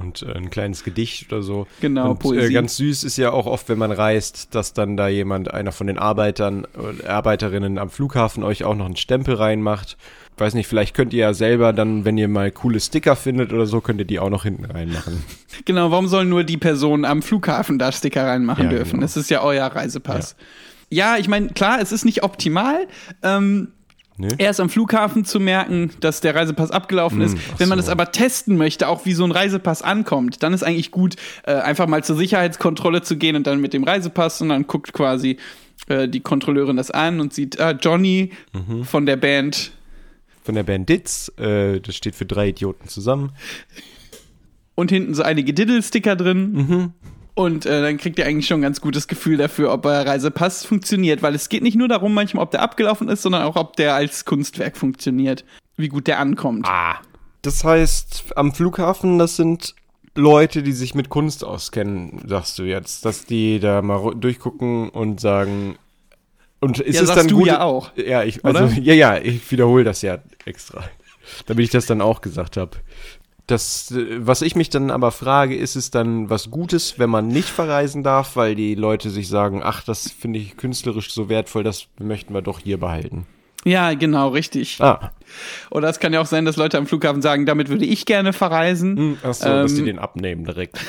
Und 0.00 0.22
äh, 0.22 0.32
ein 0.34 0.50
kleines 0.50 0.84
Gedicht 0.84 1.32
oder 1.32 1.42
so. 1.42 1.66
Genau, 1.80 2.10
und, 2.10 2.16
äh, 2.16 2.20
Poesie. 2.20 2.52
ganz 2.52 2.76
süß 2.76 3.04
ist 3.04 3.16
ja 3.16 3.30
auch 3.32 3.46
oft, 3.46 3.68
wenn 3.68 3.78
man 3.78 3.92
reist, 3.92 4.54
dass 4.54 4.72
dann 4.72 4.96
da 4.96 5.08
jemand, 5.08 5.52
einer 5.52 5.72
von 5.72 5.86
den 5.86 5.98
Arbeitern 5.98 6.66
oder 6.76 7.08
Arbeiterinnen 7.10 7.78
am 7.78 7.90
Flughafen 7.90 8.42
euch 8.44 8.64
auch 8.64 8.74
noch 8.74 8.86
einen 8.86 8.96
Stempel 8.96 9.34
reinmacht. 9.34 9.96
Weiß 10.38 10.54
nicht, 10.54 10.68
vielleicht 10.68 10.94
könnt 10.94 11.12
ihr 11.12 11.20
ja 11.20 11.34
selber 11.34 11.72
dann, 11.74 12.04
wenn 12.06 12.16
ihr 12.16 12.28
mal 12.28 12.50
coole 12.50 12.80
Sticker 12.80 13.14
findet 13.16 13.52
oder 13.52 13.66
so, 13.66 13.80
könnt 13.82 13.98
ihr 14.00 14.06
die 14.06 14.18
auch 14.20 14.30
noch 14.30 14.44
hinten 14.44 14.64
reinmachen. 14.64 15.22
Genau, 15.66 15.90
warum 15.90 16.08
sollen 16.08 16.30
nur 16.30 16.42
die 16.44 16.56
Personen 16.56 17.04
am 17.04 17.20
Flughafen 17.20 17.78
da 17.78 17.92
Sticker 17.92 18.24
reinmachen 18.26 18.64
Ja, 18.64 18.70
dürfen? 18.70 18.92
genau. 18.92 19.02
Das 19.02 19.16
ist 19.18 19.28
ja 19.28 19.42
euer 19.42 19.66
Reisepass. 19.66 20.34
Ja, 20.88 21.18
ich 21.18 21.28
meine, 21.28 21.48
klar, 21.48 21.80
es 21.82 21.92
ist 21.92 22.04
nicht 22.06 22.22
optimal. 22.22 22.86
Ähm, 23.22 23.68
Ne? 24.20 24.28
erst 24.38 24.60
am 24.60 24.68
Flughafen 24.70 25.24
zu 25.24 25.40
merken, 25.40 25.90
dass 26.00 26.20
der 26.20 26.34
Reisepass 26.34 26.70
abgelaufen 26.70 27.20
ist. 27.22 27.36
Ach 27.54 27.58
Wenn 27.58 27.68
man 27.68 27.78
so. 27.78 27.82
das 27.82 27.88
aber 27.90 28.12
testen 28.12 28.56
möchte, 28.56 28.86
auch 28.88 29.04
wie 29.06 29.12
so 29.14 29.24
ein 29.24 29.32
Reisepass 29.32 29.82
ankommt, 29.82 30.42
dann 30.42 30.52
ist 30.52 30.62
eigentlich 30.62 30.90
gut, 30.90 31.16
äh, 31.44 31.52
einfach 31.54 31.86
mal 31.86 32.04
zur 32.04 32.16
Sicherheitskontrolle 32.16 33.02
zu 33.02 33.16
gehen 33.16 33.36
und 33.36 33.46
dann 33.46 33.60
mit 33.60 33.72
dem 33.72 33.84
Reisepass 33.84 34.40
und 34.42 34.50
dann 34.50 34.66
guckt 34.66 34.92
quasi 34.92 35.38
äh, 35.88 36.08
die 36.08 36.20
Kontrolleurin 36.20 36.76
das 36.76 36.90
an 36.90 37.20
und 37.20 37.32
sieht, 37.32 37.58
ah, 37.60 37.70
Johnny 37.72 38.30
Mhm. 38.52 38.84
von 38.84 39.06
der 39.06 39.16
Band 39.16 39.72
Von 40.44 40.54
der 40.54 40.62
Band 40.62 40.88
Ditz, 40.88 41.32
äh, 41.38 41.80
das 41.80 41.96
steht 41.96 42.14
für 42.14 42.26
drei 42.26 42.48
Idioten 42.48 42.88
zusammen. 42.88 43.32
und 44.74 44.90
hinten 44.90 45.12
so 45.14 45.22
einige 45.22 45.52
Diddle-Sticker 45.52 46.16
drin. 46.16 46.52
Mhm. 46.52 46.92
Und 47.40 47.64
äh, 47.64 47.80
dann 47.80 47.96
kriegt 47.96 48.18
ihr 48.18 48.26
eigentlich 48.26 48.46
schon 48.46 48.58
ein 48.58 48.62
ganz 48.62 48.80
gutes 48.82 49.08
Gefühl 49.08 49.38
dafür, 49.38 49.72
ob 49.72 49.86
euer 49.86 50.04
Reisepass 50.06 50.64
funktioniert. 50.64 51.22
Weil 51.22 51.34
es 51.34 51.48
geht 51.48 51.62
nicht 51.62 51.76
nur 51.76 51.88
darum, 51.88 52.12
manchmal, 52.12 52.42
ob 52.44 52.50
der 52.50 52.60
abgelaufen 52.60 53.08
ist, 53.08 53.22
sondern 53.22 53.42
auch, 53.44 53.56
ob 53.56 53.76
der 53.76 53.94
als 53.94 54.24
Kunstwerk 54.26 54.76
funktioniert. 54.76 55.44
Wie 55.76 55.88
gut 55.88 56.06
der 56.06 56.18
ankommt. 56.18 56.66
Ah. 56.68 56.96
Das 57.42 57.64
heißt, 57.64 58.36
am 58.36 58.52
Flughafen, 58.52 59.18
das 59.18 59.36
sind 59.36 59.74
Leute, 60.14 60.62
die 60.62 60.72
sich 60.72 60.94
mit 60.94 61.08
Kunst 61.08 61.42
auskennen, 61.42 62.22
sagst 62.26 62.58
du 62.58 62.64
jetzt, 62.64 63.06
dass 63.06 63.24
die 63.24 63.58
da 63.60 63.80
mal 63.80 64.14
durchgucken 64.14 64.90
und 64.90 65.20
sagen. 65.20 65.76
Und 66.60 66.78
ist 66.80 66.96
Ja, 66.96 67.02
es 67.02 67.08
sagst 67.08 67.20
dann 67.22 67.28
du 67.28 67.38
gut? 67.38 67.46
ja 67.46 67.62
auch, 67.62 67.92
Ja, 67.96 68.22
ich, 68.22 68.44
also, 68.44 68.64
oder? 68.64 68.72
ja, 68.74 68.92
ja, 68.92 69.16
ich 69.16 69.50
wiederhole 69.50 69.84
das 69.84 70.02
ja 70.02 70.18
extra, 70.44 70.84
damit 71.46 71.64
ich 71.64 71.70
das 71.70 71.86
dann 71.86 72.02
auch 72.02 72.20
gesagt 72.20 72.58
habe. 72.58 72.72
Das, 73.50 73.90
äh, 73.90 74.24
was 74.24 74.42
ich 74.42 74.54
mich 74.54 74.70
dann 74.70 74.90
aber 74.90 75.10
frage, 75.10 75.56
ist 75.56 75.76
es 75.76 75.90
dann 75.90 76.30
was 76.30 76.50
Gutes, 76.50 76.98
wenn 76.98 77.10
man 77.10 77.26
nicht 77.28 77.48
verreisen 77.48 78.02
darf, 78.02 78.36
weil 78.36 78.54
die 78.54 78.74
Leute 78.74 79.10
sich 79.10 79.28
sagen, 79.28 79.60
ach, 79.64 79.82
das 79.82 80.10
finde 80.10 80.38
ich 80.38 80.56
künstlerisch 80.56 81.12
so 81.12 81.28
wertvoll, 81.28 81.64
das 81.64 81.86
möchten 81.98 82.32
wir 82.32 82.42
doch 82.42 82.60
hier 82.60 82.78
behalten. 82.78 83.26
Ja, 83.64 83.92
genau, 83.92 84.28
richtig. 84.28 84.80
Ah, 84.80 85.12
Oder 85.70 85.88
es 85.90 85.98
kann 86.00 86.12
ja 86.14 86.20
auch 86.20 86.26
sein, 86.26 86.46
dass 86.46 86.56
Leute 86.56 86.78
am 86.78 86.86
Flughafen 86.86 87.20
sagen, 87.20 87.44
damit 87.44 87.68
würde 87.68 87.84
ich 87.84 88.06
gerne 88.06 88.32
verreisen. 88.32 88.96
hm, 88.96 89.18
ach 89.22 89.34
so, 89.34 89.44
dass 89.44 89.74
die 89.74 89.80
Ähm, 89.80 89.86
den 89.86 89.98
abnehmen 89.98 90.44
direkt. 90.44 90.78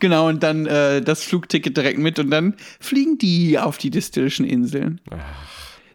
Genau, 0.00 0.28
und 0.28 0.42
dann 0.42 0.66
äh, 0.66 1.00
das 1.00 1.24
Flugticket 1.24 1.74
direkt 1.74 1.98
mit 1.98 2.18
und 2.18 2.30
dann 2.30 2.54
fliegen 2.78 3.16
die 3.16 3.58
auf 3.58 3.78
die 3.78 3.88
distillischen 3.88 4.44
Inseln. 4.44 5.00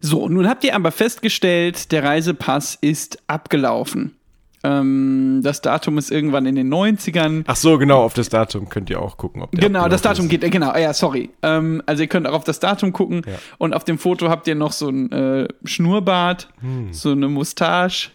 So, 0.01 0.27
nun 0.27 0.49
habt 0.49 0.63
ihr 0.63 0.75
aber 0.75 0.91
festgestellt, 0.91 1.91
der 1.91 2.03
Reisepass 2.03 2.77
ist 2.81 3.19
abgelaufen. 3.27 4.16
Ähm, 4.63 5.41
das 5.43 5.61
Datum 5.61 5.97
ist 5.97 6.11
irgendwann 6.11 6.45
in 6.45 6.55
den 6.55 6.73
90ern. 6.73 7.43
Ach 7.47 7.55
so, 7.55 7.77
genau, 7.77 8.01
auf 8.03 8.13
das 8.13 8.29
Datum 8.29 8.69
könnt 8.69 8.89
ihr 8.89 9.01
auch 9.01 9.17
gucken, 9.17 9.43
Genau, 9.51 9.87
das 9.87 10.01
Datum 10.01 10.25
ist. 10.25 10.31
geht, 10.31 10.43
äh, 10.43 10.49
genau, 10.49 10.75
ja, 10.75 10.93
sorry. 10.93 11.29
Ähm, 11.43 11.81
also 11.85 12.03
ihr 12.03 12.09
könnt 12.09 12.27
auch 12.27 12.33
auf 12.33 12.43
das 12.43 12.59
Datum 12.59 12.91
gucken 12.91 13.21
Ja. 13.27 13.33
und 13.59 13.73
auf 13.75 13.83
dem 13.83 13.97
Foto 13.99 14.29
habt 14.29 14.47
ihr 14.47 14.55
noch 14.55 14.71
so 14.71 14.89
ein 14.89 15.11
äh, 15.11 15.47
Schnurrbart, 15.63 16.49
Hm. 16.61 16.91
so 16.91 17.11
eine 17.11 17.27
Mustache. 17.27 18.09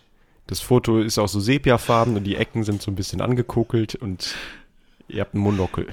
Das 0.48 0.60
Foto 0.60 0.98
ist 1.00 1.18
auch 1.18 1.28
so 1.28 1.38
sepiafarben 1.40 2.16
und 2.16 2.24
die 2.24 2.36
Ecken 2.36 2.64
sind 2.64 2.82
so 2.82 2.90
ein 2.90 2.96
bisschen 2.96 3.20
angekokelt 3.20 3.94
und 3.94 4.34
ihr 5.08 5.20
habt 5.20 5.34
einen 5.34 5.44
Monokel. 5.44 5.86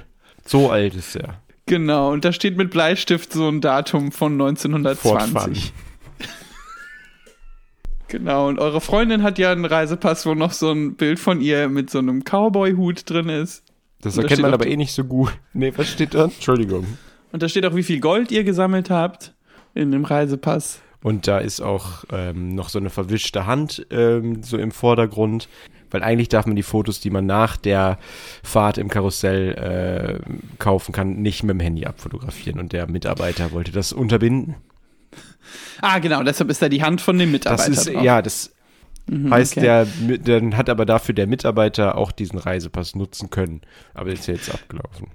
So 0.46 0.72
alt 0.72 0.96
ist 0.96 1.16
er. 1.16 1.36
Genau, 1.68 2.12
und 2.12 2.26
da 2.26 2.34
steht 2.34 2.58
mit 2.58 2.72
Bleistift 2.72 3.32
so 3.32 3.48
ein 3.48 3.62
Datum 3.62 4.12
von 4.12 4.34
1920. 4.34 5.02
Fortfahren. 5.02 5.56
Genau, 8.10 8.48
und 8.48 8.60
eure 8.60 8.82
Freundin 8.82 9.22
hat 9.22 9.38
ja 9.38 9.52
einen 9.52 9.66
Reisepass, 9.66 10.26
wo 10.26 10.34
noch 10.34 10.52
so 10.52 10.72
ein 10.72 10.96
Bild 10.96 11.20
von 11.20 11.42
ihr 11.42 11.70
mit 11.70 11.92
so 11.92 12.00
einem 12.00 12.24
Cowboy-Hut 12.24 13.08
drin 13.10 13.30
ist. 13.30 13.64
Das 14.02 14.18
Und 14.18 14.24
erkennt 14.24 14.42
man 14.42 14.54
aber 14.54 14.66
eh 14.66 14.78
nicht 14.78 14.94
so 14.94 15.04
gut. 15.04 15.32
Nee, 15.54 15.74
was 15.76 15.90
steht 15.90 16.16
da? 16.16 16.26
Entschuldigung. 16.26 16.86
Und 17.32 17.44
da 17.44 17.48
steht 17.50 17.66
auch, 17.66 17.76
wie 17.76 17.84
viel 17.84 18.00
Gold 18.00 18.32
ihr 18.32 18.44
gesammelt 18.44 18.90
habt 18.90 19.34
in 19.76 19.92
dem 19.92 20.06
Reisepass. 20.06 20.82
Und 21.04 21.28
da 21.28 21.38
ist 21.38 21.62
auch 21.62 22.04
ähm, 22.12 22.56
noch 22.56 22.70
so 22.70 22.80
eine 22.80 22.90
verwischte 22.90 23.46
Hand 23.46 23.86
ähm, 23.92 24.42
so 24.42 24.58
im 24.58 24.72
Vordergrund. 24.72 25.48
Weil 25.92 26.04
eigentlich 26.04 26.30
darf 26.30 26.46
man 26.46 26.56
die 26.56 26.64
Fotos, 26.64 27.00
die 27.00 27.10
man 27.10 27.26
nach 27.26 27.58
der 27.58 27.98
Fahrt 28.44 28.78
im 28.78 28.90
Karussell 28.90 30.20
äh, 30.22 30.58
kaufen 30.58 30.92
kann, 30.94 31.22
nicht 31.22 31.44
mit 31.44 31.56
dem 31.56 31.60
Handy 31.60 31.86
abfotografieren. 31.86 32.60
Und 32.60 32.74
der 32.74 32.90
Mitarbeiter 32.90 33.52
wollte 33.52 33.72
das 33.72 33.94
unterbinden. 33.94 34.56
Ah, 35.82 36.00
genau, 36.00 36.24
deshalb 36.24 36.50
ist 36.50 36.62
da 36.62 36.70
die 36.70 36.84
Hand 36.84 37.02
von 37.02 37.18
dem 37.18 37.32
Mitarbeiter 37.32 37.70
Das 37.70 37.86
ist, 37.88 37.94
drauf. 37.94 38.04
ja, 38.04 38.22
das 38.22 38.52
Mhm, 39.12 39.34
heißt, 39.34 39.58
okay. 39.58 39.88
der, 40.06 40.18
dann 40.20 40.56
hat 40.56 40.70
aber 40.70 40.86
dafür 40.86 41.16
der 41.16 41.26
Mitarbeiter 41.26 41.98
auch 41.98 42.12
diesen 42.12 42.38
Reisepass 42.38 42.96
nutzen 42.96 43.32
können. 43.32 43.62
Aber 43.96 44.12
ist 44.12 44.28
ja 44.28 44.36
jetzt 44.36 44.54
abgelaufen. 44.54 45.08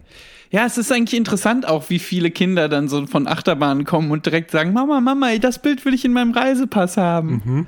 Ja, 0.50 0.66
es 0.66 0.78
ist 0.78 0.90
eigentlich 0.90 1.16
interessant 1.16 1.68
auch, 1.68 1.90
wie 1.90 2.00
viele 2.00 2.32
Kinder 2.32 2.68
dann 2.68 2.88
so 2.88 3.06
von 3.06 3.28
Achterbahnen 3.28 3.84
kommen 3.84 4.10
und 4.10 4.26
direkt 4.26 4.50
sagen, 4.50 4.72
Mama, 4.72 5.00
Mama, 5.00 5.30
ey, 5.30 5.38
das 5.38 5.60
Bild 5.62 5.84
will 5.84 5.94
ich 5.94 6.04
in 6.04 6.12
meinem 6.12 6.32
Reisepass 6.32 6.96
haben. 6.96 7.42
Mhm. 7.44 7.66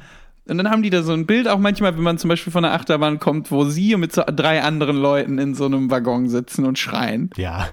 Und 0.49 0.59
dann 0.59 0.71
haben 0.71 0.83
die 0.83 0.91
da 0.91 1.03
so 1.03 1.13
ein 1.13 1.27
Bild, 1.27 1.47
auch 1.49 1.59
manchmal, 1.59 1.97
wenn 1.97 2.03
man 2.03 2.19
zum 2.19 2.29
Beispiel 2.29 2.53
von 2.53 2.65
einer 2.65 2.75
Achterbahn 2.75 3.21
kommt, 3.21 3.51
wo 3.53 3.65
sie 3.65 3.97
mit 3.97 4.13
so 4.13 4.23
drei 4.27 4.63
anderen 4.63 4.97
Leuten 4.97 5.39
in 5.39 5.55
so 5.55 5.67
einem 5.67 5.91
Waggon 5.91 6.29
sitzen 6.29 6.65
und 6.65 6.77
schreien. 6.79 7.31
Ja. 7.37 7.69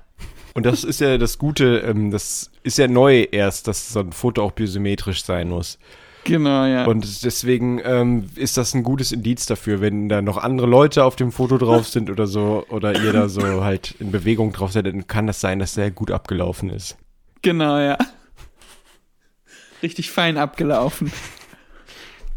Und 0.53 0.65
das 0.65 0.83
ist 0.83 1.01
ja 1.01 1.17
das 1.17 1.37
Gute, 1.39 1.79
ähm, 1.79 2.11
das 2.11 2.51
ist 2.63 2.77
ja 2.77 2.87
neu 2.87 3.25
erst, 3.31 3.67
dass 3.67 3.91
so 3.93 4.01
ein 4.01 4.11
Foto 4.11 4.43
auch 4.43 4.51
biosymmetrisch 4.51 5.23
sein 5.23 5.49
muss. 5.49 5.79
Genau, 6.25 6.65
ja. 6.65 6.85
Und 6.85 7.23
deswegen 7.25 7.81
ähm, 7.83 8.29
ist 8.35 8.55
das 8.55 8.73
ein 8.73 8.83
gutes 8.83 9.11
Indiz 9.11 9.45
dafür, 9.45 9.81
wenn 9.81 10.07
da 10.07 10.21
noch 10.21 10.37
andere 10.37 10.67
Leute 10.67 11.03
auf 11.03 11.15
dem 11.17 11.31
Foto 11.33 11.57
drauf 11.57 11.87
sind 11.87 12.09
oder 12.09 12.27
so, 12.27 12.65
oder 12.69 12.97
ihr 13.03 13.11
da 13.11 13.27
so 13.27 13.41
halt 13.63 13.95
in 13.99 14.11
Bewegung 14.11 14.53
drauf 14.53 14.71
seid, 14.71 14.85
dann 14.85 15.07
kann 15.07 15.27
das 15.27 15.41
sein, 15.41 15.59
dass 15.59 15.73
der 15.73 15.91
gut 15.91 16.11
abgelaufen 16.11 16.69
ist. 16.69 16.97
genau, 17.41 17.77
ja. 17.79 17.97
Richtig 19.81 20.11
fein 20.11 20.37
abgelaufen. 20.37 21.11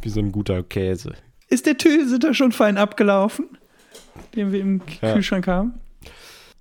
Wie 0.03 0.09
so 0.09 0.19
ein 0.21 0.33
guter 0.33 0.65
Käse. 0.65 1.15
Ist 1.49 1.67
der 1.67 1.77
Tilsiter 1.79 2.35
schon 2.35 2.51
fein 2.51 2.77
abgelaufen, 2.77 3.47
den 4.35 4.51
wir 4.51 4.61
im 4.61 4.81
Ja. 5.01 5.13
Kühlschrank 5.13 5.47
haben? 5.47 5.75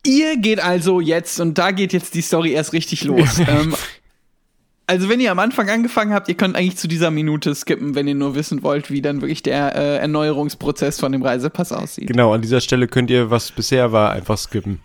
Ihr 0.06 0.38
geht 0.38 0.64
also 0.64 1.02
jetzt, 1.02 1.40
und 1.40 1.58
da 1.58 1.72
geht 1.72 1.92
jetzt 1.92 2.14
die 2.14 2.22
Story 2.22 2.52
erst 2.52 2.74
richtig 2.74 3.04
los. 3.04 3.40
ähm, 3.48 3.76
also 4.88 5.10
wenn 5.10 5.20
ihr 5.20 5.32
am 5.32 5.40
Anfang 5.40 5.70
angefangen 5.70 6.14
habt, 6.14 6.30
ihr 6.30 6.36
könnt 6.36 6.56
eigentlich 6.56 6.78
zu 6.78 6.88
dieser 6.88 7.10
Minute 7.10 7.56
skippen, 7.56 7.96
wenn 7.96 8.08
ihr 8.08 8.16
nur 8.16 8.36
wissen 8.36 8.62
wollt, 8.62 8.92
wie 8.92 9.02
dann 9.02 9.22
wirklich 9.22 9.42
der 9.42 9.76
äh, 9.76 9.98
Erneuerungsprozess 9.98 11.00
von 11.00 11.12
dem 11.12 11.24
Reisepass 11.24 11.72
aussieht. 11.72 12.08
Genau, 12.08 12.34
an 12.34 12.42
dieser 12.42 12.62
Stelle 12.62 12.88
könnt 12.88 13.10
ihr, 13.10 13.32
was 13.32 13.52
bisher 13.52 13.92
war, 13.92 14.12
einfach 14.12 14.38
skippen. 14.38 14.80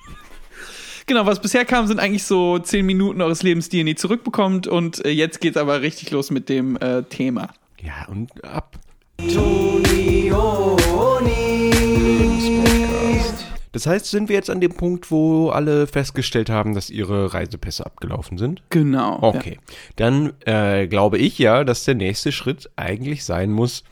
Genau, 1.06 1.26
was 1.26 1.40
bisher 1.40 1.64
kam, 1.64 1.86
sind 1.86 2.00
eigentlich 2.00 2.24
so 2.24 2.58
zehn 2.58 2.86
Minuten 2.86 3.20
eures 3.20 3.42
Lebens, 3.42 3.68
die 3.68 3.78
ihr 3.78 3.84
nie 3.84 3.96
zurückbekommt. 3.96 4.68
Und 4.68 5.04
äh, 5.04 5.10
jetzt 5.10 5.40
geht's 5.40 5.56
aber 5.56 5.82
richtig 5.82 6.10
los 6.12 6.30
mit 6.30 6.48
dem 6.48 6.76
äh, 6.76 7.02
Thema. 7.02 7.48
Ja, 7.82 8.06
und 8.08 8.44
ab. 8.44 8.78
Toni, 9.18 10.30
Das 13.72 13.86
heißt, 13.86 14.06
sind 14.06 14.28
wir 14.28 14.36
jetzt 14.36 14.50
an 14.50 14.60
dem 14.60 14.72
Punkt, 14.74 15.10
wo 15.10 15.50
alle 15.50 15.86
festgestellt 15.86 16.50
haben, 16.50 16.74
dass 16.74 16.90
ihre 16.90 17.32
Reisepässe 17.32 17.86
abgelaufen 17.86 18.36
sind? 18.36 18.62
Genau. 18.70 19.18
Okay. 19.22 19.58
Dann 19.96 20.32
äh, 20.44 20.86
glaube 20.88 21.18
ich 21.18 21.38
ja, 21.38 21.62
dass 21.64 21.84
der 21.84 21.94
nächste 21.94 22.32
Schritt 22.32 22.68
eigentlich 22.76 23.24
sein 23.24 23.52
muss, 23.52 23.84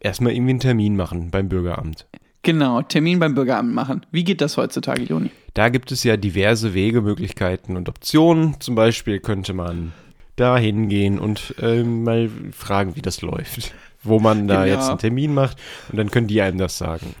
erstmal 0.00 0.32
irgendwie 0.32 0.50
einen 0.50 0.60
Termin 0.60 0.96
machen 0.96 1.30
beim 1.30 1.48
Bürgeramt. 1.48 2.06
Ja. 2.12 2.20
Genau, 2.42 2.80
Termin 2.80 3.18
beim 3.18 3.34
Bürgeramt 3.34 3.74
machen. 3.74 4.06
Wie 4.12 4.22
geht 4.22 4.40
das 4.40 4.56
heutzutage, 4.56 5.02
Joni? 5.02 5.30
Da 5.54 5.68
gibt 5.68 5.90
es 5.90 6.04
ja 6.04 6.16
diverse 6.16 6.74
Wege, 6.74 7.02
Möglichkeiten 7.02 7.76
und 7.76 7.88
Optionen. 7.88 8.60
Zum 8.60 8.76
Beispiel 8.76 9.18
könnte 9.18 9.52
man 9.52 9.92
da 10.36 10.56
hingehen 10.56 11.18
und 11.18 11.56
ähm, 11.60 12.04
mal 12.04 12.30
fragen, 12.52 12.94
wie 12.94 13.02
das 13.02 13.20
läuft. 13.20 13.74
Wo 14.04 14.20
man 14.20 14.46
da 14.46 14.64
Genau. 14.64 14.76
jetzt 14.76 14.88
einen 14.88 14.98
Termin 14.98 15.34
macht 15.34 15.56
und 15.90 15.98
dann 15.98 16.12
können 16.12 16.28
die 16.28 16.40
einem 16.40 16.58
das 16.58 16.78
sagen. 16.78 17.16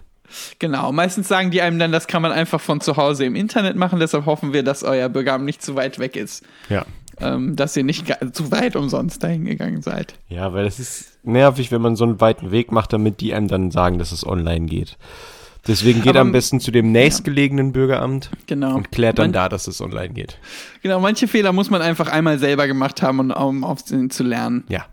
Genau, 0.58 0.92
meistens 0.92 1.28
sagen 1.28 1.50
die 1.50 1.60
einem 1.62 1.78
dann, 1.78 1.92
das 1.92 2.06
kann 2.06 2.22
man 2.22 2.32
einfach 2.32 2.60
von 2.60 2.80
zu 2.80 2.96
Hause 2.96 3.24
im 3.24 3.34
Internet 3.36 3.76
machen. 3.76 4.00
Deshalb 4.00 4.26
hoffen 4.26 4.52
wir, 4.52 4.62
dass 4.62 4.82
euer 4.82 5.08
Bürgeramt 5.08 5.44
nicht 5.44 5.62
zu 5.62 5.74
weit 5.76 5.98
weg 5.98 6.16
ist. 6.16 6.44
Ja. 6.68 6.84
Ähm, 7.18 7.56
dass 7.56 7.74
ihr 7.76 7.84
nicht 7.84 8.12
zu 8.32 8.50
weit 8.50 8.76
umsonst 8.76 9.22
dahin 9.24 9.46
gegangen 9.46 9.80
seid. 9.80 10.14
Ja, 10.28 10.52
weil 10.52 10.66
es 10.66 10.78
ist 10.78 11.18
nervig, 11.24 11.72
wenn 11.72 11.80
man 11.80 11.96
so 11.96 12.04
einen 12.04 12.20
weiten 12.20 12.50
Weg 12.50 12.72
macht, 12.72 12.92
damit 12.92 13.20
die 13.22 13.32
einem 13.32 13.48
dann 13.48 13.70
sagen, 13.70 13.98
dass 13.98 14.12
es 14.12 14.26
online 14.26 14.66
geht. 14.66 14.98
Deswegen 15.66 16.00
geht 16.02 16.10
Aber- 16.10 16.20
am 16.20 16.32
besten 16.32 16.60
zu 16.60 16.70
dem 16.70 16.92
nächstgelegenen 16.92 17.72
Bürgeramt 17.72 18.30
Genau. 18.46 18.74
und 18.76 18.92
klärt 18.92 19.18
dann 19.18 19.28
Man- 19.28 19.32
da, 19.32 19.48
dass 19.48 19.66
es 19.66 19.80
online 19.80 20.10
geht. 20.10 20.38
Genau, 20.82 21.00
manche 21.00 21.26
Fehler 21.26 21.52
muss 21.52 21.70
man 21.70 21.82
einfach 21.82 22.08
einmal 22.08 22.38
selber 22.38 22.66
gemacht 22.66 23.00
haben, 23.02 23.18
um, 23.18 23.30
um 23.30 23.64
auf 23.64 23.82
zu 23.84 24.22
lernen. 24.22 24.64
Ja. 24.68 24.84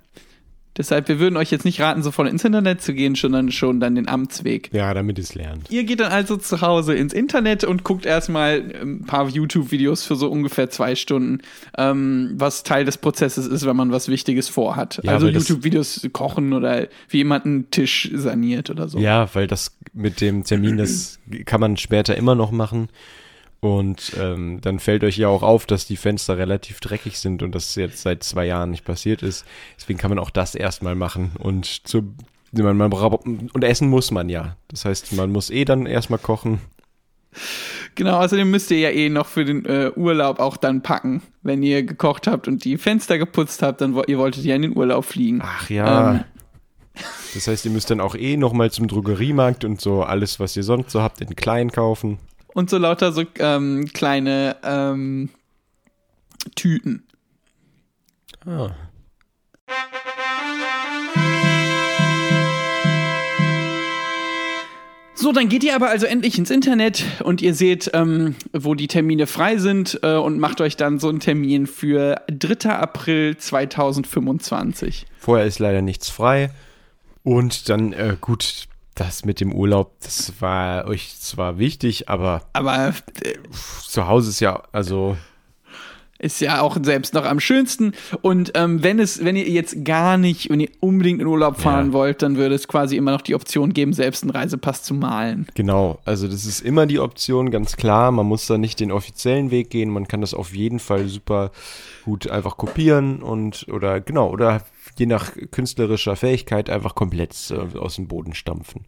Deshalb, 0.77 1.07
wir 1.07 1.19
würden 1.19 1.37
euch 1.37 1.51
jetzt 1.51 1.65
nicht 1.65 1.79
raten, 1.79 2.01
sofort 2.01 2.27
ins 2.27 2.43
Internet 2.43 2.81
zu 2.81 2.93
gehen, 2.93 3.13
sondern 3.13 3.51
schon 3.51 3.79
dann 3.79 3.95
den 3.95 4.07
Amtsweg. 4.07 4.69
Ja, 4.73 4.93
damit 4.93 5.19
es 5.19 5.35
lernt. 5.35 5.69
Ihr 5.69 5.83
geht 5.83 5.99
dann 5.99 6.11
also 6.11 6.35
zu 6.37 6.61
Hause 6.61 6.95
ins 6.95 7.13
Internet 7.13 7.63
und 7.63 7.83
guckt 7.83 8.05
erstmal 8.05 8.73
ein 8.81 9.05
paar 9.05 9.29
YouTube-Videos 9.29 10.03
für 10.03 10.15
so 10.15 10.29
ungefähr 10.29 10.69
zwei 10.71 10.95
Stunden, 10.95 11.41
ähm, 11.77 12.31
was 12.35 12.63
Teil 12.63 12.85
des 12.85 12.97
Prozesses 12.97 13.45
ist, 13.45 13.65
wenn 13.65 13.75
man 13.75 13.91
was 13.91 14.07
Wichtiges 14.07 14.49
vorhat. 14.49 14.99
Ja, 15.03 15.11
also 15.13 15.27
YouTube-Videos 15.27 16.07
kochen 16.11 16.53
oder 16.53 16.87
wie 17.09 17.17
jemand 17.17 17.45
einen 17.45 17.69
Tisch 17.69 18.09
saniert 18.13 18.69
oder 18.71 18.87
so. 18.87 18.97
Ja, 18.97 19.29
weil 19.33 19.45
das 19.45 19.77
mit 19.93 20.21
dem 20.21 20.43
Termin, 20.43 20.77
das 20.77 21.19
kann 21.45 21.61
man 21.61 21.77
später 21.77 22.15
immer 22.17 22.33
noch 22.33 22.51
machen. 22.51 22.89
Und 23.63 24.11
ähm, 24.19 24.59
dann 24.59 24.79
fällt 24.79 25.05
euch 25.05 25.15
ja 25.17 25.29
auch 25.29 25.41
auf, 25.41 25.65
dass 25.65 25.87
die 25.87 25.95
Fenster 25.95 26.37
relativ 26.37 26.81
dreckig 26.81 27.17
sind 27.17 27.41
und 27.43 27.55
das 27.55 27.75
jetzt 27.75 28.01
seit 28.01 28.21
zwei 28.21 28.45
Jahren 28.45 28.71
nicht 28.71 28.83
passiert 28.83 29.23
ist. 29.23 29.45
Deswegen 29.77 29.97
kann 29.97 30.09
man 30.09 30.19
auch 30.19 30.31
das 30.31 30.53
erstmal 30.53 30.95
machen. 30.95 31.31
Und 31.39 31.87
zu, 31.87 32.13
man, 32.51 32.75
man, 32.75 32.91
und 32.91 33.63
essen 33.63 33.87
muss 33.89 34.11
man 34.11 34.27
ja. 34.27 34.57
Das 34.67 34.83
heißt, 34.83 35.13
man 35.13 35.31
muss 35.31 35.49
eh 35.49 35.63
dann 35.63 35.85
erstmal 35.85 36.19
kochen. 36.19 36.59
Genau, 37.95 38.19
außerdem 38.19 38.51
müsst 38.51 38.69
ihr 38.69 38.79
ja 38.79 38.89
eh 38.89 39.07
noch 39.07 39.27
für 39.27 39.45
den 39.45 39.63
äh, 39.65 39.91
Urlaub 39.95 40.39
auch 40.39 40.57
dann 40.57 40.81
packen. 40.81 41.21
Wenn 41.41 41.63
ihr 41.63 41.83
gekocht 41.83 42.27
habt 42.27 42.49
und 42.49 42.65
die 42.65 42.77
Fenster 42.77 43.17
geputzt 43.17 43.61
habt, 43.61 43.79
dann 43.79 43.95
wo- 43.95 44.03
ihr 44.03 44.17
wolltet 44.17 44.43
ja 44.43 44.55
in 44.55 44.63
den 44.63 44.75
Urlaub 44.75 45.05
fliegen. 45.05 45.39
Ach 45.41 45.69
ja. 45.69 46.15
Ähm. 46.15 46.23
Das 47.33 47.47
heißt, 47.47 47.63
ihr 47.63 47.71
müsst 47.71 47.89
dann 47.89 48.01
auch 48.01 48.15
eh 48.15 48.35
nochmal 48.35 48.71
zum 48.71 48.89
Drogeriemarkt 48.89 49.63
und 49.63 49.79
so 49.79 50.03
alles, 50.03 50.41
was 50.41 50.57
ihr 50.57 50.63
sonst 50.63 50.91
so 50.91 51.01
habt, 51.01 51.21
in 51.21 51.35
klein 51.37 51.71
kaufen. 51.71 52.19
Und 52.53 52.69
so 52.69 52.77
lauter 52.77 53.11
so 53.11 53.23
ähm, 53.39 53.89
kleine 53.93 54.57
ähm, 54.63 55.29
Tüten. 56.55 57.03
Ah. 58.45 58.71
So, 65.15 65.31
dann 65.31 65.47
geht 65.47 65.63
ihr 65.63 65.73
aber 65.73 65.89
also 65.89 66.05
endlich 66.05 66.37
ins 66.37 66.49
Internet 66.49 67.05
und 67.23 67.41
ihr 67.41 67.53
seht, 67.53 67.89
ähm, 67.93 68.35
wo 68.51 68.75
die 68.75 68.87
Termine 68.87 69.25
frei 69.25 69.57
sind 69.57 69.99
äh, 70.03 70.15
und 70.15 70.37
macht 70.37 70.59
euch 70.59 70.75
dann 70.75 70.99
so 70.99 71.07
einen 71.07 71.21
Termin 71.21 71.65
für 71.65 72.21
3. 72.27 72.71
April 72.71 73.37
2025. 73.37 75.05
Vorher 75.17 75.45
ist 75.45 75.59
leider 75.59 75.81
nichts 75.81 76.09
frei. 76.09 76.51
Und 77.23 77.69
dann, 77.69 77.93
äh, 77.93 78.17
gut, 78.19 78.67
das 78.95 79.25
mit 79.25 79.39
dem 79.39 79.53
Urlaub, 79.53 79.93
das 80.01 80.33
war 80.39 80.85
euch 80.87 81.15
zwar 81.19 81.57
wichtig, 81.57 82.09
aber 82.09 82.41
Aber 82.53 82.89
äh, 82.89 83.33
zu 83.87 84.07
Hause 84.07 84.29
ist 84.29 84.39
ja, 84.39 84.61
also, 84.71 85.17
ist 86.19 86.39
ja 86.39 86.61
auch 86.61 86.77
selbst 86.81 87.13
noch 87.13 87.25
am 87.25 87.41
schönsten. 87.41 87.91
Und 88.21 88.51
ähm, 88.55 88.81
wenn 88.81 88.99
es, 88.99 89.25
wenn 89.25 89.35
ihr 89.35 89.49
jetzt 89.49 89.83
gar 89.83 90.17
nicht, 90.17 90.49
wenn 90.49 90.61
ihr 90.61 90.69
unbedingt 90.79 91.19
in 91.19 91.27
Urlaub 91.27 91.59
fahren 91.59 91.87
Ja. 91.87 91.93
wollt, 91.93 92.21
dann 92.21 92.37
würde 92.37 92.55
es 92.55 92.67
quasi 92.69 92.95
immer 92.95 93.11
noch 93.11 93.21
die 93.21 93.35
Option 93.35 93.73
geben, 93.73 93.91
selbst 93.91 94.23
einen 94.23 94.29
Reisepass 94.29 94.83
zu 94.83 94.93
malen. 94.93 95.47
genau. 95.53 95.99
Also, 96.05 96.27
das 96.29 96.45
ist 96.45 96.61
immer 96.61 96.85
die 96.85 96.99
Option, 96.99 97.51
ganz 97.51 97.75
klar. 97.75 98.11
Man 98.11 98.25
muss 98.25 98.47
da 98.47 98.57
nicht 98.57 98.79
den 98.79 98.91
offiziellen 98.93 99.51
Weg 99.51 99.69
gehen. 99.69 99.89
Man 99.89 100.07
kann 100.07 100.21
das 100.21 100.33
auf 100.33 100.55
jeden 100.55 100.79
Fall 100.79 101.07
super 101.09 101.51
gut 102.05 102.29
einfach 102.29 102.55
kopieren 102.55 103.21
und, 103.21 103.65
oder, 103.69 103.99
genau, 103.99 104.29
oder 104.29 104.61
je 104.99 105.05
nach 105.05 105.31
künstlerischer 105.51 106.15
Fähigkeit 106.15 106.69
einfach 106.69 106.95
komplett 106.95 107.35
äh, 107.51 107.77
aus 107.77 107.95
dem 107.95 108.07
Boden 108.07 108.33
stampfen. 108.33 108.85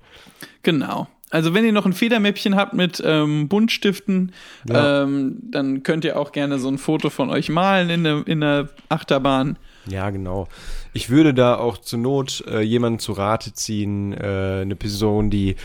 Genau. 0.64 1.08
Also 1.32 1.54
wenn 1.54 1.66
ihr 1.66 1.72
noch 1.74 1.86
ein 1.86 1.94
Federmäppchen 1.94 2.56
habt 2.56 2.74
mit 2.74 3.02
ähm, 3.06 3.48
Buntstiften, 3.50 4.32
Ja. 4.70 5.04
ähm, 5.04 5.38
dann 5.52 5.84
könnt 5.84 6.06
ihr 6.06 6.18
auch 6.20 6.32
gerne 6.32 6.60
so 6.60 6.68
ein 6.70 6.78
Foto 6.78 7.10
von 7.10 7.30
euch 7.30 7.50
malen 7.50 7.90
in 7.90 8.04
der, 8.04 8.24
in 8.28 8.42
der 8.42 8.70
Achterbahn. 8.90 9.58
Ja, 9.88 10.10
genau. 10.12 10.48
Ich 10.94 11.10
würde 11.10 11.34
da 11.34 11.56
auch 11.58 11.78
zur 11.80 12.00
Not 12.00 12.44
äh, 12.48 12.62
jemanden 12.62 13.00
zu 13.00 13.12
Rate 13.14 13.54
ziehen, 13.54 14.14
äh, 14.14 14.62
eine 14.62 14.76
Person, 14.76 15.30
die 15.30 15.56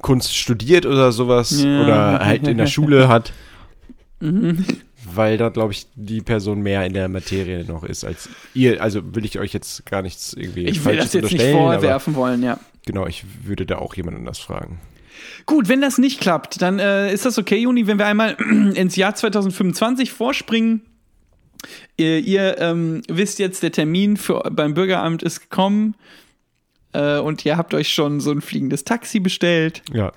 Kunst 0.00 0.34
studiert 0.36 0.86
oder 0.86 1.12
sowas 1.12 1.62
Ja. 1.62 1.82
oder 1.82 2.18
halt 2.24 2.46
in 2.48 2.56
der 2.58 2.66
Schule 2.66 3.08
hat. 3.08 3.32
Weil 5.16 5.38
da, 5.38 5.48
glaube 5.48 5.72
ich, 5.72 5.86
die 5.94 6.20
Person 6.20 6.60
mehr 6.62 6.84
in 6.86 6.92
der 6.92 7.08
Materie 7.08 7.64
noch 7.64 7.84
ist 7.84 8.04
als 8.04 8.28
ihr. 8.54 8.82
Also 8.82 9.14
will 9.14 9.24
ich 9.24 9.38
euch 9.38 9.52
jetzt 9.52 9.86
gar 9.86 10.02
nichts 10.02 10.32
irgendwie 10.32 10.64
Ich 10.64 10.84
will 10.84 10.94
Falsches 10.94 11.12
das 11.12 11.14
jetzt 11.14 11.32
nicht 11.32 11.52
vorwerfen 11.52 12.14
wollen, 12.14 12.42
ja. 12.42 12.58
Genau, 12.84 13.06
ich 13.06 13.24
würde 13.44 13.66
da 13.66 13.78
auch 13.78 13.94
jemand 13.94 14.16
anders 14.16 14.38
fragen. 14.38 14.78
Gut, 15.44 15.68
wenn 15.68 15.80
das 15.80 15.98
nicht 15.98 16.20
klappt, 16.20 16.62
dann 16.62 16.78
äh, 16.78 17.12
ist 17.12 17.24
das 17.24 17.38
okay, 17.38 17.56
Juni, 17.56 17.86
wenn 17.86 17.98
wir 17.98 18.06
einmal 18.06 18.32
ins 18.74 18.96
Jahr 18.96 19.14
2025 19.14 20.12
vorspringen. 20.12 20.82
Ihr, 21.96 22.18
ihr 22.18 22.58
ähm, 22.58 23.02
wisst 23.08 23.38
jetzt, 23.38 23.62
der 23.62 23.72
Termin 23.72 24.16
für, 24.16 24.42
beim 24.50 24.74
Bürgeramt 24.74 25.22
ist 25.22 25.40
gekommen 25.40 25.94
äh, 26.92 27.18
und 27.18 27.44
ihr 27.44 27.56
habt 27.56 27.74
euch 27.74 27.88
schon 27.88 28.20
so 28.20 28.30
ein 28.30 28.40
fliegendes 28.40 28.84
Taxi 28.84 29.20
bestellt. 29.20 29.82
Ja. 29.92 30.12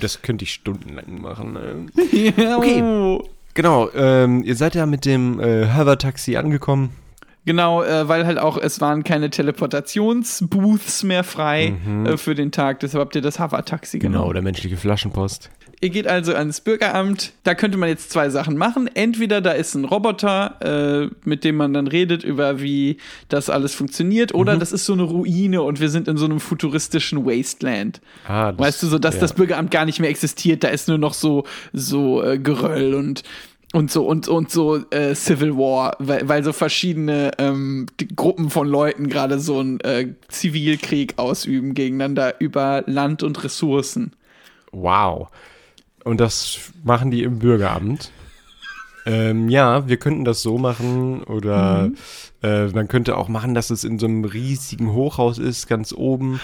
Das 0.00 0.22
könnte 0.22 0.44
ich 0.44 0.52
stundenlang 0.52 1.20
machen. 1.20 1.52
ne? 1.52 1.86
Okay. 2.56 3.20
Genau, 3.54 3.90
ähm, 3.94 4.44
ihr 4.44 4.54
seid 4.54 4.74
ja 4.74 4.84
mit 4.84 5.06
dem 5.06 5.40
äh, 5.40 5.74
Hover-Taxi 5.74 6.36
angekommen. 6.36 6.90
Genau, 7.46 7.82
äh, 7.82 8.06
weil 8.06 8.26
halt 8.26 8.38
auch 8.38 8.58
es 8.58 8.80
waren 8.82 9.02
keine 9.02 9.30
Teleportationsbooths 9.30 11.04
mehr 11.04 11.24
frei 11.24 11.74
äh, 12.04 12.16
für 12.18 12.34
den 12.34 12.52
Tag, 12.52 12.80
deshalb 12.80 13.02
habt 13.02 13.14
ihr 13.14 13.22
das 13.22 13.38
Hover-Taxi 13.38 13.98
genommen. 13.98 14.22
Genau, 14.24 14.32
der 14.32 14.42
menschliche 14.42 14.76
Flaschenpost. 14.76 15.50
Ihr 15.82 15.90
geht 15.90 16.06
also 16.06 16.34
ans 16.34 16.62
Bürgeramt. 16.62 17.32
Da 17.44 17.54
könnte 17.54 17.76
man 17.76 17.90
jetzt 17.90 18.10
zwei 18.10 18.30
Sachen 18.30 18.56
machen. 18.56 18.88
Entweder 18.94 19.40
da 19.42 19.52
ist 19.52 19.74
ein 19.74 19.84
Roboter, 19.84 20.56
äh, 21.04 21.14
mit 21.24 21.44
dem 21.44 21.56
man 21.56 21.74
dann 21.74 21.86
redet 21.86 22.24
über, 22.24 22.60
wie 22.62 22.96
das 23.28 23.50
alles 23.50 23.74
funktioniert, 23.74 24.32
oder 24.34 24.56
das 24.56 24.72
ist 24.72 24.86
so 24.86 24.94
eine 24.94 25.02
Ruine 25.02 25.60
und 25.62 25.78
wir 25.78 25.90
sind 25.90 26.08
in 26.08 26.16
so 26.16 26.24
einem 26.24 26.40
futuristischen 26.40 27.26
Wasteland. 27.26 28.00
Ah, 28.26 28.52
das- 28.52 28.58
weißt 28.66 28.82
du, 28.82 28.86
so 28.86 28.98
dass 28.98 29.16
ja. 29.16 29.20
das 29.20 29.34
Bürgeramt 29.34 29.70
gar 29.70 29.84
nicht 29.84 30.00
mehr 30.00 30.08
existiert. 30.10 30.64
Da 30.64 30.68
ist 30.68 30.88
nur 30.88 30.98
noch 30.98 31.12
so 31.14 31.44
so 31.74 32.22
äh, 32.22 32.38
Geröll 32.38 32.94
und 32.94 33.22
und 33.74 33.90
so 33.90 34.06
und 34.06 34.28
und 34.28 34.50
so 34.50 34.76
äh, 34.90 35.14
Civil 35.14 35.56
War, 35.58 35.96
weil, 35.98 36.26
weil 36.26 36.42
so 36.42 36.54
verschiedene 36.54 37.32
ähm, 37.36 37.86
Gruppen 38.14 38.48
von 38.48 38.66
Leuten 38.66 39.08
gerade 39.08 39.38
so 39.38 39.58
einen 39.58 39.80
äh, 39.80 40.14
Zivilkrieg 40.28 41.14
ausüben 41.18 41.74
gegeneinander 41.74 42.40
über 42.40 42.82
Land 42.86 43.22
und 43.22 43.44
Ressourcen. 43.44 44.12
Wow. 44.72 45.28
Und 46.06 46.20
das 46.20 46.70
machen 46.84 47.10
die 47.10 47.24
im 47.24 47.40
Bürgeramt. 47.40 48.12
Ähm, 49.06 49.48
ja, 49.48 49.88
wir 49.88 49.96
könnten 49.96 50.24
das 50.24 50.40
so 50.40 50.56
machen 50.56 51.22
oder 51.24 51.90
äh, 52.42 52.66
man 52.68 52.86
könnte 52.86 53.16
auch 53.16 53.26
machen, 53.28 53.54
dass 53.54 53.70
es 53.70 53.82
in 53.82 53.98
so 53.98 54.06
einem 54.06 54.24
riesigen 54.24 54.92
Hochhaus 54.92 55.38
ist, 55.38 55.66
ganz 55.66 55.92
oben. 55.92 56.40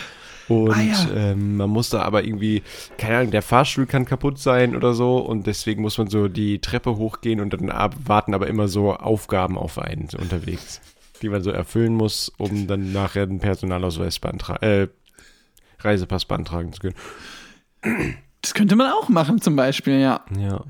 Und 0.48 0.72
Ah, 0.72 0.82
ja. 0.82 1.06
ähm, 1.14 1.56
man 1.58 1.70
muss 1.70 1.90
da 1.90 2.02
aber 2.02 2.24
irgendwie, 2.24 2.62
keine 2.98 3.18
Ahnung, 3.18 3.30
der 3.30 3.42
Fahrstuhl 3.42 3.86
kann 3.86 4.04
kaputt 4.04 4.38
sein 4.40 4.74
oder 4.74 4.94
so 4.94 5.18
und 5.18 5.46
deswegen 5.46 5.80
muss 5.82 5.96
man 5.96 6.08
so 6.08 6.26
die 6.26 6.58
Treppe 6.58 6.96
hochgehen 6.96 7.40
und 7.40 7.52
dann 7.52 7.70
ab, 7.70 7.94
warten 8.04 8.34
aber 8.34 8.48
immer 8.48 8.66
so 8.66 8.92
Aufgaben 8.92 9.56
auf 9.56 9.78
einen 9.78 10.08
unterwegs, 10.20 10.80
die 11.22 11.28
man 11.28 11.42
so 11.44 11.52
erfüllen 11.52 11.94
muss, 11.94 12.32
um 12.36 12.66
dann 12.66 12.92
nachher 12.92 13.22
einen 13.22 13.38
Personalausweis 13.38 14.18
beantragen, 14.18 14.64
äh, 14.64 14.88
Reisepass 15.78 16.24
beantragen 16.24 16.72
zu 16.72 16.80
können. 16.80 18.16
Das 18.42 18.54
könnte 18.54 18.76
man 18.76 18.90
auch 18.92 19.08
machen, 19.08 19.40
zum 19.40 19.56
Beispiel, 19.56 20.00
ja. 20.00 20.20
Ja. 20.38 20.64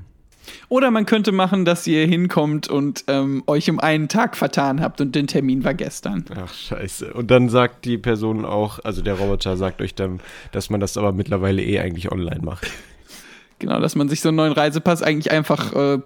Oder 0.69 0.91
man 0.91 1.05
könnte 1.05 1.31
machen, 1.31 1.65
dass 1.65 1.87
ihr 1.87 2.05
hinkommt 2.05 2.67
und 2.67 3.05
ähm, 3.07 3.43
euch 3.47 3.69
um 3.69 3.79
einen 3.79 4.09
Tag 4.09 4.35
vertan 4.35 4.81
habt 4.81 5.01
und 5.01 5.15
den 5.15 5.27
Termin 5.27 5.63
war 5.63 5.73
gestern. 5.73 6.25
Ach, 6.35 6.53
scheiße. 6.53 7.13
Und 7.13 7.31
dann 7.31 7.49
sagt 7.49 7.85
die 7.85 7.97
Person 7.97 8.45
auch, 8.45 8.79
also 8.83 9.01
der 9.01 9.15
Roboter 9.15 9.57
sagt 9.57 9.81
euch 9.81 9.95
dann, 9.95 10.19
dass 10.51 10.69
man 10.69 10.79
das 10.79 10.97
aber 10.97 11.11
mittlerweile 11.11 11.63
eh 11.63 11.79
eigentlich 11.79 12.11
online 12.11 12.41
macht. 12.43 12.67
Genau, 13.59 13.79
dass 13.79 13.95
man 13.95 14.09
sich 14.09 14.19
so 14.19 14.27
einen 14.27 14.35
neuen 14.35 14.51
Reisepass 14.51 15.01
eigentlich 15.01 15.31
einfach 15.31 15.71
äh, 15.73 15.99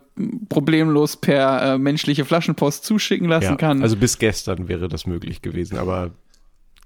problemlos 0.47 1.17
per 1.17 1.73
äh, 1.73 1.77
menschliche 1.79 2.23
Flaschenpost 2.23 2.85
zuschicken 2.85 3.27
lassen 3.27 3.45
Ja, 3.45 3.55
kann. 3.55 3.81
also 3.81 3.95
bis 3.95 4.19
gestern 4.19 4.67
wäre 4.67 4.87
das 4.87 5.07
möglich 5.07 5.41
gewesen, 5.41 5.79
aber 5.79 6.11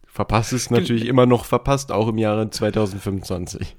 verpasst 0.07 0.53
ist 0.53 0.71
natürlich 0.71 1.07
immer 1.07 1.25
noch 1.25 1.43
verpasst, 1.43 1.91
auch 1.91 2.07
im 2.07 2.17
Jahre 2.17 2.49
2025. 2.49 3.75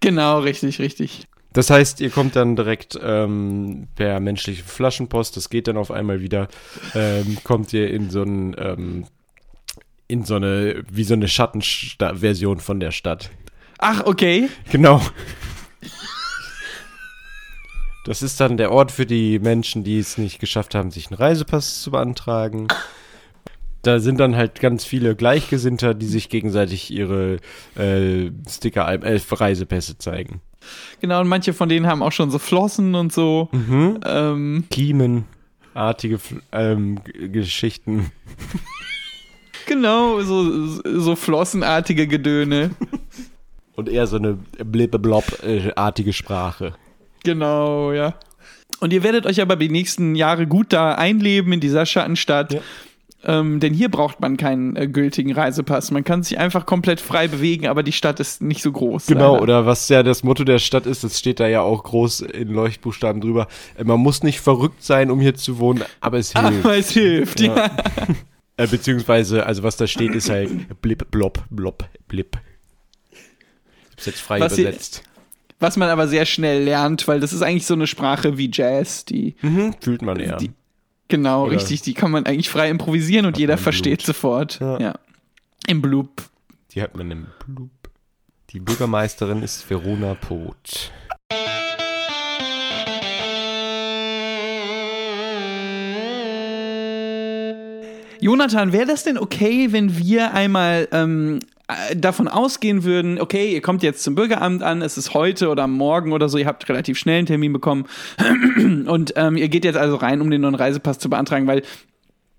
genau, 0.00 0.40
richtig, 0.40 0.78
richtig. 0.78 1.26
Das 1.52 1.70
heißt, 1.70 2.00
ihr 2.00 2.10
kommt 2.10 2.36
dann 2.36 2.56
direkt 2.56 2.98
ähm, 3.02 3.88
per 3.96 4.20
menschliche 4.20 4.62
Flaschenpost, 4.62 5.36
das 5.36 5.50
geht 5.50 5.66
dann 5.66 5.76
auf 5.76 5.90
einmal 5.90 6.20
wieder, 6.20 6.48
ähm, 6.94 7.38
kommt 7.42 7.72
ihr 7.72 7.90
in 7.90 8.10
so 8.10 8.22
ein, 8.22 8.54
ähm, 8.58 9.06
in 10.06 10.24
so 10.24 10.36
eine, 10.36 10.84
wie 10.90 11.04
so 11.04 11.14
eine 11.14 11.28
Schattenversion 11.28 12.60
von 12.60 12.80
der 12.80 12.90
Stadt. 12.90 13.30
Ach, 13.78 14.04
okay. 14.04 14.48
Genau. 14.70 15.00
Das 18.04 18.22
ist 18.22 18.40
dann 18.40 18.56
der 18.56 18.72
Ort 18.72 18.90
für 18.90 19.04
die 19.04 19.38
Menschen, 19.38 19.84
die 19.84 19.98
es 19.98 20.16
nicht 20.16 20.40
geschafft 20.40 20.74
haben, 20.74 20.90
sich 20.90 21.10
einen 21.10 21.18
Reisepass 21.18 21.82
zu 21.82 21.90
beantragen. 21.90 22.68
Da 23.82 24.00
sind 24.00 24.18
dann 24.18 24.36
halt 24.36 24.60
ganz 24.60 24.84
viele 24.84 25.14
Gleichgesinnter, 25.14 25.94
die 25.94 26.06
sich 26.06 26.28
gegenseitig 26.28 26.90
ihre 26.90 27.36
äh, 27.76 28.30
Sticker, 28.48 28.88
äh, 28.88 29.20
Reisepässe 29.30 29.98
zeigen. 29.98 30.40
Genau, 31.00 31.20
und 31.20 31.28
manche 31.28 31.52
von 31.52 31.68
denen 31.68 31.86
haben 31.86 32.02
auch 32.02 32.12
schon 32.12 32.30
so 32.30 32.38
Flossen 32.38 32.94
und 32.94 33.12
so. 33.12 33.48
Mhm. 33.52 34.00
Ähm, 34.04 34.64
Kiemenartige 34.70 36.18
ähm, 36.52 37.00
Geschichten. 37.04 38.10
genau, 39.66 40.20
so, 40.20 40.66
so 40.66 41.16
flossenartige 41.16 42.06
Gedöne. 42.06 42.70
Und 43.76 43.88
eher 43.88 44.08
so 44.08 44.16
eine 44.16 44.34
blibbeblop-artige 44.58 46.12
Sprache. 46.12 46.74
Genau, 47.22 47.92
ja. 47.92 48.14
Und 48.80 48.92
ihr 48.92 49.02
werdet 49.02 49.26
euch 49.26 49.40
aber 49.40 49.56
die 49.56 49.68
nächsten 49.68 50.14
Jahre 50.14 50.46
gut 50.46 50.72
da 50.72 50.94
einleben 50.94 51.52
in 51.52 51.60
dieser 51.60 51.86
Schattenstadt. 51.86 52.54
Ja. 52.54 52.60
Ähm, 53.24 53.58
denn 53.58 53.74
hier 53.74 53.88
braucht 53.90 54.20
man 54.20 54.36
keinen 54.36 54.76
äh, 54.76 54.86
gültigen 54.86 55.32
Reisepass. 55.32 55.90
Man 55.90 56.04
kann 56.04 56.22
sich 56.22 56.38
einfach 56.38 56.66
komplett 56.66 57.00
frei 57.00 57.26
bewegen, 57.26 57.66
aber 57.66 57.82
die 57.82 57.90
Stadt 57.92 58.20
ist 58.20 58.40
nicht 58.42 58.62
so 58.62 58.70
groß. 58.70 59.06
Genau, 59.06 59.32
leider. 59.32 59.42
oder 59.42 59.66
was 59.66 59.88
ja 59.88 60.04
das 60.04 60.22
Motto 60.22 60.44
der 60.44 60.60
Stadt 60.60 60.86
ist, 60.86 61.02
das 61.02 61.18
steht 61.18 61.40
da 61.40 61.48
ja 61.48 61.60
auch 61.62 61.82
groß 61.82 62.20
in 62.20 62.48
Leuchtbuchstaben 62.48 63.20
drüber. 63.20 63.48
Äh, 63.76 63.82
Man 63.84 63.98
muss 63.98 64.22
nicht 64.22 64.40
verrückt 64.40 64.84
sein, 64.84 65.10
um 65.10 65.20
hier 65.20 65.34
zu 65.34 65.58
wohnen, 65.58 65.82
aber 66.00 66.18
es 66.18 66.32
hilft. 66.38 66.64
Aber 66.64 66.76
es 66.76 66.90
hilft, 66.90 67.40
ja. 67.40 67.56
Ja. 67.56 67.70
Äh, 68.60 68.66
beziehungsweise, 68.66 69.46
also 69.46 69.62
was 69.62 69.76
da 69.76 69.86
steht, 69.86 70.16
ist 70.16 70.30
halt 70.30 70.50
blip, 70.82 71.08
blop, 71.12 71.44
blop, 71.48 71.84
blip. 72.08 72.36
Ich 73.12 73.92
hab's 73.92 74.06
jetzt 74.06 74.20
frei 74.20 74.40
Was 74.40 74.54
hier- 74.56 74.64
übersetzt. 74.68 75.04
Was 75.60 75.76
man 75.76 75.88
aber 75.88 76.08
sehr 76.08 76.24
schnell 76.26 76.64
lernt, 76.64 77.06
weil 77.06 77.20
das 77.20 77.32
ist 77.32 77.42
eigentlich 77.42 77.66
so 77.66 77.74
eine 77.74 77.86
Sprache 77.86 78.36
wie 78.36 78.50
Jazz, 78.52 79.04
die 79.04 79.36
Mhm, 79.42 79.74
fühlt 79.80 80.02
man 80.02 80.18
eher. 80.18 80.36
Die- 80.38 80.50
genau 81.08 81.44
Oder- 81.46 81.52
richtig, 81.56 81.82
die 81.82 81.94
kann 81.94 82.10
man 82.10 82.26
eigentlich 82.26 82.50
frei 82.50 82.70
improvisieren 82.70 83.26
und 83.26 83.32
Hat 83.32 83.38
jeder 83.40 83.58
versteht 83.58 83.98
Blut. 83.98 84.06
sofort. 84.06 84.60
Ja. 84.60 84.78
Ja. 84.80 84.94
Im 85.66 85.82
Blub. 85.82 86.10
Die 86.72 86.82
hat 86.82 86.96
man 86.96 87.10
im 87.10 87.26
Blub. 87.46 87.70
Die 88.50 88.60
Bürgermeisterin 88.60 89.42
ist 89.42 89.68
Verona 89.68 90.14
Poth. 90.14 90.90
Jonathan, 98.20 98.72
wäre 98.72 98.86
das 98.86 99.04
denn 99.04 99.16
okay, 99.16 99.68
wenn 99.72 99.96
wir 99.96 100.34
einmal 100.34 100.88
ähm, 100.92 101.38
äh, 101.38 101.57
davon 101.94 102.28
ausgehen 102.28 102.84
würden, 102.84 103.20
okay, 103.20 103.52
ihr 103.52 103.60
kommt 103.60 103.82
jetzt 103.82 104.02
zum 104.02 104.14
Bürgeramt 104.14 104.62
an, 104.62 104.80
es 104.80 104.96
ist 104.96 105.12
heute 105.12 105.50
oder 105.50 105.66
morgen 105.66 106.12
oder 106.12 106.28
so, 106.28 106.38
ihr 106.38 106.46
habt 106.46 106.66
relativ 106.68 106.98
schnell 106.98 107.18
einen 107.18 107.26
Termin 107.26 107.52
bekommen 107.52 107.86
und 108.86 109.12
ähm, 109.16 109.36
ihr 109.36 109.48
geht 109.48 109.64
jetzt 109.64 109.76
also 109.76 109.96
rein, 109.96 110.22
um 110.22 110.30
den 110.30 110.40
neuen 110.40 110.54
Reisepass 110.54 110.98
zu 110.98 111.10
beantragen, 111.10 111.46
weil 111.46 111.62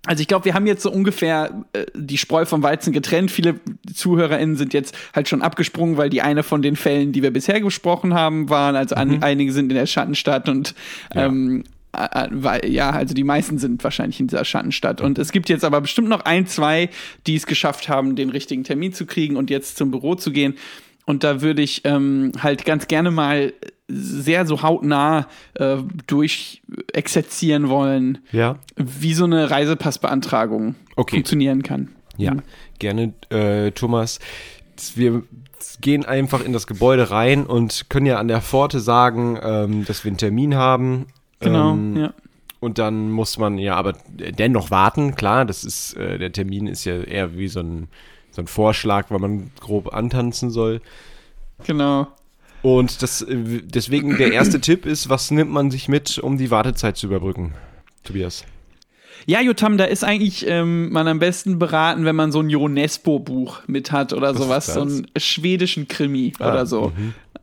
also 0.06 0.22
ich 0.22 0.28
glaube, 0.28 0.46
wir 0.46 0.54
haben 0.54 0.66
jetzt 0.66 0.82
so 0.82 0.90
ungefähr 0.90 1.64
äh, 1.74 1.84
die 1.94 2.16
Spreu 2.16 2.46
vom 2.46 2.62
Weizen 2.62 2.92
getrennt. 2.92 3.30
Viele 3.30 3.60
ZuhörerInnen 3.92 4.56
sind 4.56 4.72
jetzt 4.72 4.96
halt 5.14 5.28
schon 5.28 5.42
abgesprungen, 5.42 5.98
weil 5.98 6.08
die 6.08 6.22
eine 6.22 6.42
von 6.42 6.62
den 6.62 6.74
Fällen, 6.74 7.12
die 7.12 7.22
wir 7.22 7.30
bisher 7.30 7.60
gesprochen 7.60 8.14
haben, 8.14 8.48
waren. 8.48 8.76
Also 8.76 8.94
an, 8.94 9.22
einige 9.22 9.52
sind 9.52 9.70
in 9.70 9.76
der 9.76 9.84
Schattenstadt 9.84 10.48
und 10.48 10.74
ähm, 11.14 11.58
äh, 11.58 11.60
äh, 11.60 11.64
weil, 11.92 12.66
ja, 12.70 12.90
also 12.90 13.14
die 13.14 13.24
meisten 13.24 13.58
sind 13.58 13.82
wahrscheinlich 13.82 14.20
in 14.20 14.26
dieser 14.28 14.44
Schattenstadt. 14.44 15.00
Und 15.00 15.18
es 15.18 15.32
gibt 15.32 15.48
jetzt 15.48 15.64
aber 15.64 15.80
bestimmt 15.80 16.08
noch 16.08 16.24
ein, 16.24 16.46
zwei, 16.46 16.88
die 17.26 17.34
es 17.36 17.46
geschafft 17.46 17.88
haben, 17.88 18.16
den 18.16 18.30
richtigen 18.30 18.64
Termin 18.64 18.92
zu 18.92 19.06
kriegen 19.06 19.36
und 19.36 19.50
jetzt 19.50 19.76
zum 19.76 19.90
Büro 19.90 20.14
zu 20.14 20.30
gehen. 20.30 20.54
Und 21.06 21.24
da 21.24 21.40
würde 21.42 21.62
ich 21.62 21.82
ähm, 21.84 22.32
halt 22.40 22.64
ganz 22.64 22.86
gerne 22.86 23.10
mal 23.10 23.52
sehr 23.88 24.46
so 24.46 24.62
hautnah 24.62 25.26
äh, 25.54 25.78
durchexerzieren 26.06 27.68
wollen, 27.68 28.18
Ja. 28.32 28.56
wie 28.76 29.14
so 29.14 29.24
eine 29.24 29.50
Reisepassbeantragung 29.50 30.76
Okay. 30.96 31.16
funktionieren 31.16 31.62
kann. 31.62 31.88
Ja, 32.16 32.36
gerne, 32.78 33.14
äh, 33.30 33.70
Thomas. 33.72 34.18
Wir 34.94 35.22
gehen 35.80 36.04
einfach 36.04 36.44
in 36.44 36.52
das 36.52 36.66
Gebäude 36.66 37.10
rein 37.10 37.46
und 37.46 37.86
können 37.88 38.06
ja 38.06 38.18
an 38.18 38.28
der 38.28 38.40
Pforte 38.42 38.78
sagen, 38.80 39.38
ähm, 39.42 39.84
dass 39.86 40.04
wir 40.04 40.10
einen 40.10 40.18
Termin 40.18 40.54
haben. 40.54 41.06
Genau, 41.40 41.72
Ähm, 41.72 41.96
ja. 41.96 42.12
Und 42.60 42.78
dann 42.78 43.10
muss 43.10 43.38
man 43.38 43.56
ja 43.56 43.74
aber 43.76 43.94
dennoch 44.14 44.70
warten. 44.70 45.14
Klar, 45.14 45.46
das 45.46 45.64
ist, 45.64 45.94
äh, 45.96 46.18
der 46.18 46.30
Termin 46.30 46.66
ist 46.66 46.84
ja 46.84 47.00
eher 47.00 47.36
wie 47.36 47.48
so 47.48 47.60
ein, 47.60 47.88
so 48.30 48.42
ein 48.42 48.46
Vorschlag, 48.46 49.10
weil 49.10 49.18
man 49.18 49.50
grob 49.60 49.94
antanzen 49.94 50.50
soll. 50.50 50.82
Genau. 51.66 52.06
Und 52.62 53.02
das, 53.02 53.22
äh, 53.22 53.62
deswegen 53.64 54.18
der 54.18 54.32
erste 54.32 54.60
Tipp 54.60 54.84
ist, 54.84 55.08
was 55.08 55.30
nimmt 55.30 55.50
man 55.50 55.70
sich 55.70 55.88
mit, 55.88 56.18
um 56.18 56.36
die 56.36 56.50
Wartezeit 56.50 56.98
zu 56.98 57.06
überbrücken? 57.06 57.54
Tobias. 58.04 58.44
Ja, 59.26 59.40
Jotam, 59.40 59.76
da 59.76 59.84
ist 59.84 60.02
eigentlich 60.04 60.46
ähm, 60.46 60.90
man 60.92 61.06
am 61.08 61.18
besten 61.18 61.58
beraten, 61.58 62.04
wenn 62.04 62.16
man 62.16 62.32
so 62.32 62.40
ein 62.40 62.48
Ionespo-Buch 62.48 63.62
mit 63.66 63.92
hat 63.92 64.12
oder 64.12 64.34
Was 64.34 64.42
sowas, 64.42 64.66
so 64.74 64.80
einen 64.80 65.06
schwedischen 65.16 65.88
Krimi 65.88 66.32
Ah, 66.38 66.50
oder 66.50 66.66
so. 66.66 66.92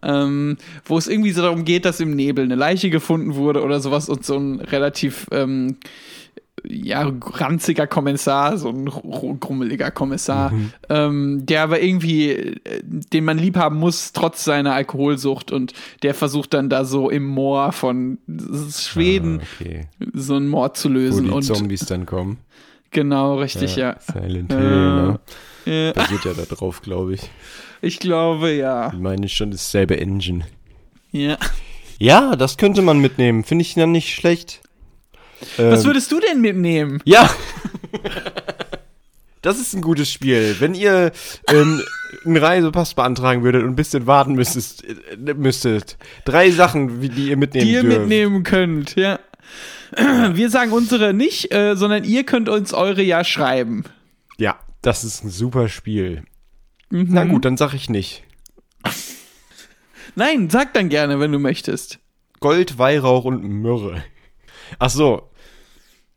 Ähm, 0.04 0.58
wo 0.86 0.98
es 0.98 1.08
irgendwie 1.08 1.32
so 1.32 1.42
darum 1.42 1.66
geht, 1.66 1.86
dass 1.86 2.00
im 2.00 2.16
Nebel 2.16 2.46
eine 2.46 2.56
Leiche 2.56 2.90
gefunden 2.90 3.36
wurde 3.36 3.64
oder 3.64 3.80
sowas 3.80 4.10
und 4.10 4.26
so 4.26 4.38
ein 4.38 4.60
relativ 4.60 5.28
ähm, 5.32 5.78
ja, 6.70 7.12
ranziger 7.22 7.88
Kommissar, 7.88 8.58
so 8.58 8.70
ein 8.70 8.88
ru- 8.90 9.38
grummeliger 9.40 9.92
Kommissar, 9.92 10.52
ähm, 10.90 11.46
der 11.46 11.64
aber 11.64 11.82
irgendwie, 11.82 12.32
äh, 12.32 12.56
den 12.84 13.24
man 13.26 13.38
lieb 13.38 13.56
haben 13.58 13.78
muss, 13.78 14.12
trotz 14.12 14.44
seiner 14.44 14.74
Alkoholsucht 14.74 15.52
und 15.52 15.74
der 16.04 16.14
versucht 16.14 16.54
dann 16.54 16.70
da 16.70 16.84
so 16.84 17.10
im 17.10 17.26
Moor 17.26 17.72
von 17.72 18.18
Schweden 18.76 19.40
Ah, 19.42 19.44
okay. 19.62 19.88
so 20.14 20.34
einen 20.36 20.48
Mord 20.48 20.78
zu 20.78 20.90
Wo 20.90 20.94
lösen 20.94 21.26
die 21.26 21.32
und 21.32 21.44
Zombies 21.44 21.86
dann 21.86 22.06
kommen. 22.06 22.38
genau, 22.92 23.38
richtig, 23.40 23.76
ja. 23.76 23.96
Silent 24.00 24.52
Ja. 24.52 24.58
Hill, 24.60 24.94
ne? 24.94 25.20
Äh, 25.66 25.94
Basiert 25.94 26.26
ja 26.26 26.34
da 26.34 26.44
drauf, 26.44 26.82
glaube 26.82 27.14
ich. 27.14 27.22
Ich 27.82 28.00
glaube, 28.00 28.52
ja. 28.54 28.92
Ich 28.94 29.00
meine 29.00 29.28
schon 29.30 29.52
dasselbe 29.52 30.00
Engine. 30.00 30.46
ja. 31.12 31.38
Ja, 32.00 32.36
das 32.36 32.58
könnte 32.58 32.84
man 32.84 33.00
mitnehmen. 33.00 33.44
Finde 33.44 33.64
ich 33.64 33.74
dann 33.74 33.92
nicht 33.92 34.14
schlecht. 34.14 34.62
Was 35.58 35.80
Ähm, 35.82 35.86
würdest 35.88 36.12
du 36.12 36.20
denn 36.20 36.42
mitnehmen? 36.42 37.02
Ja. 37.06 37.28
Das 39.42 39.60
ist 39.60 39.74
ein 39.74 39.82
gutes 39.82 40.12
Spiel. 40.12 40.56
Wenn 40.60 40.74
ihr 40.76 41.12
ähm, 41.48 41.82
einen 42.26 42.38
Reisepass 42.38 42.94
beantragen 42.94 43.44
würdet 43.44 43.64
und 43.64 43.70
ein 43.70 43.76
bisschen 43.76 44.06
warten 44.08 44.34
müsstet, 44.34 44.84
äh, 45.10 45.34
müsstet. 45.34 45.98
Drei 46.26 46.52
Sachen, 46.52 47.02
wie, 47.02 47.10
die 47.10 47.30
ihr 47.30 47.38
mitnehmen 47.38 47.66
Die 47.66 47.74
ihr 47.74 47.82
dürft. 47.84 48.00
mitnehmen 48.00 48.44
könnt, 48.44 48.96
ja. 48.96 49.20
Wir 50.34 50.50
sagen 50.50 50.74
unsere 50.74 51.14
nicht, 51.14 51.52
äh, 51.54 51.76
sondern 51.76 52.04
ihr 52.04 52.26
könnt 52.26 52.50
uns 52.50 52.74
eure 52.74 53.02
ja 53.02 53.24
schreiben. 53.24 53.86
Ja, 54.38 54.60
das 54.82 55.04
ist 55.04 55.24
ein 55.24 55.30
super 55.30 55.70
Spiel. 55.70 56.24
Mhm. 56.90 57.08
Na 57.10 57.26
gut, 57.26 57.46
dann 57.46 57.58
sag 57.58 57.74
ich 57.74 57.90
nicht. 57.90 58.24
Nein, 60.16 60.50
sag 60.50 60.74
dann 60.74 60.90
gerne, 60.90 61.20
wenn 61.20 61.32
du 61.32 61.40
möchtest. 61.40 62.00
Gold, 62.40 62.78
Weihrauch 62.78 63.26
und 63.26 63.44
Myrrhe. 63.44 64.04
Ach 64.80 64.90
so. 64.90 65.30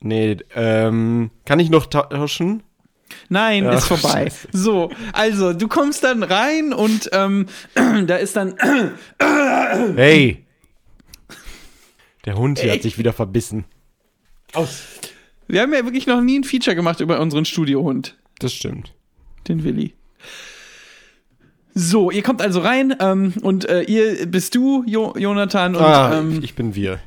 Nee, 0.00 0.38
ähm, 0.54 1.30
kann 1.44 1.60
ich 1.60 1.68
noch 1.70 1.86
tauschen? 1.86 2.62
Nein, 3.28 3.64
Ja, 3.64 3.72
ist 3.72 3.86
vorbei. 3.86 4.08
scheiße. 4.30 4.48
So, 4.52 4.90
also 5.12 5.52
du 5.52 5.68
kommst 5.68 6.04
dann 6.04 6.22
rein 6.22 6.72
und 6.72 7.10
ähm, 7.12 7.46
da 8.06 8.16
ist 8.16 8.36
dann 8.36 8.54
Hey! 9.96 10.46
Der 12.24 12.36
Hund 12.36 12.58
hier 12.58 12.70
Ey. 12.70 12.76
hat 12.76 12.82
sich 12.82 12.98
wieder 12.98 13.12
verbissen. 13.12 13.64
Wir 15.48 15.62
haben 15.62 15.72
ja 15.72 15.84
wirklich 15.84 16.06
noch 16.06 16.20
nie 16.20 16.38
ein 16.38 16.44
Feature 16.44 16.76
gemacht 16.76 17.00
über 17.00 17.20
unseren 17.20 17.44
Studiohund, 17.44 18.16
Das 18.38 18.52
stimmt. 18.54 18.94
den 19.48 19.64
Willi. 19.64 19.94
So, 21.80 22.10
ihr 22.10 22.22
kommt 22.22 22.42
also 22.42 22.60
rein 22.60 22.94
ähm, 23.00 23.32
und 23.40 23.66
äh, 23.66 23.80
ihr 23.82 24.26
bist 24.26 24.54
du, 24.54 24.84
jo 24.86 25.14
Jonathan, 25.16 25.74
und, 25.74 25.82
ah, 25.82 26.18
ähm, 26.18 26.40
ich 26.42 26.54
bin 26.54 26.74
wir. 26.74 26.98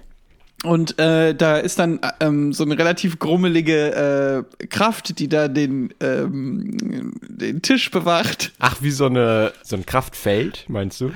und 0.63 0.97
äh, 0.97 1.36
da 1.36 1.57
ist 1.57 1.77
dann 1.77 1.99
äh, 1.99 2.09
ähm, 2.21 2.53
so 2.53 2.63
eine 2.63 2.75
relativ 2.75 3.19
grummelige 3.19 4.47
äh, 4.59 4.65
Kraft, 4.65 5.19
die 5.19 5.27
da 5.27 5.47
den, 5.47 5.93
ähm, 5.99 7.13
den 7.21 7.62
Tisch 7.62 7.91
bewacht. 7.91 8.51
Ach, 8.57 8.77
wie 8.81 8.89
so, 8.89 9.05
eine, 9.05 9.53
so 9.62 9.75
ein 9.75 9.86
Kraftfeld, 9.86 10.65
meinst 10.69 11.01
du? 11.01 11.12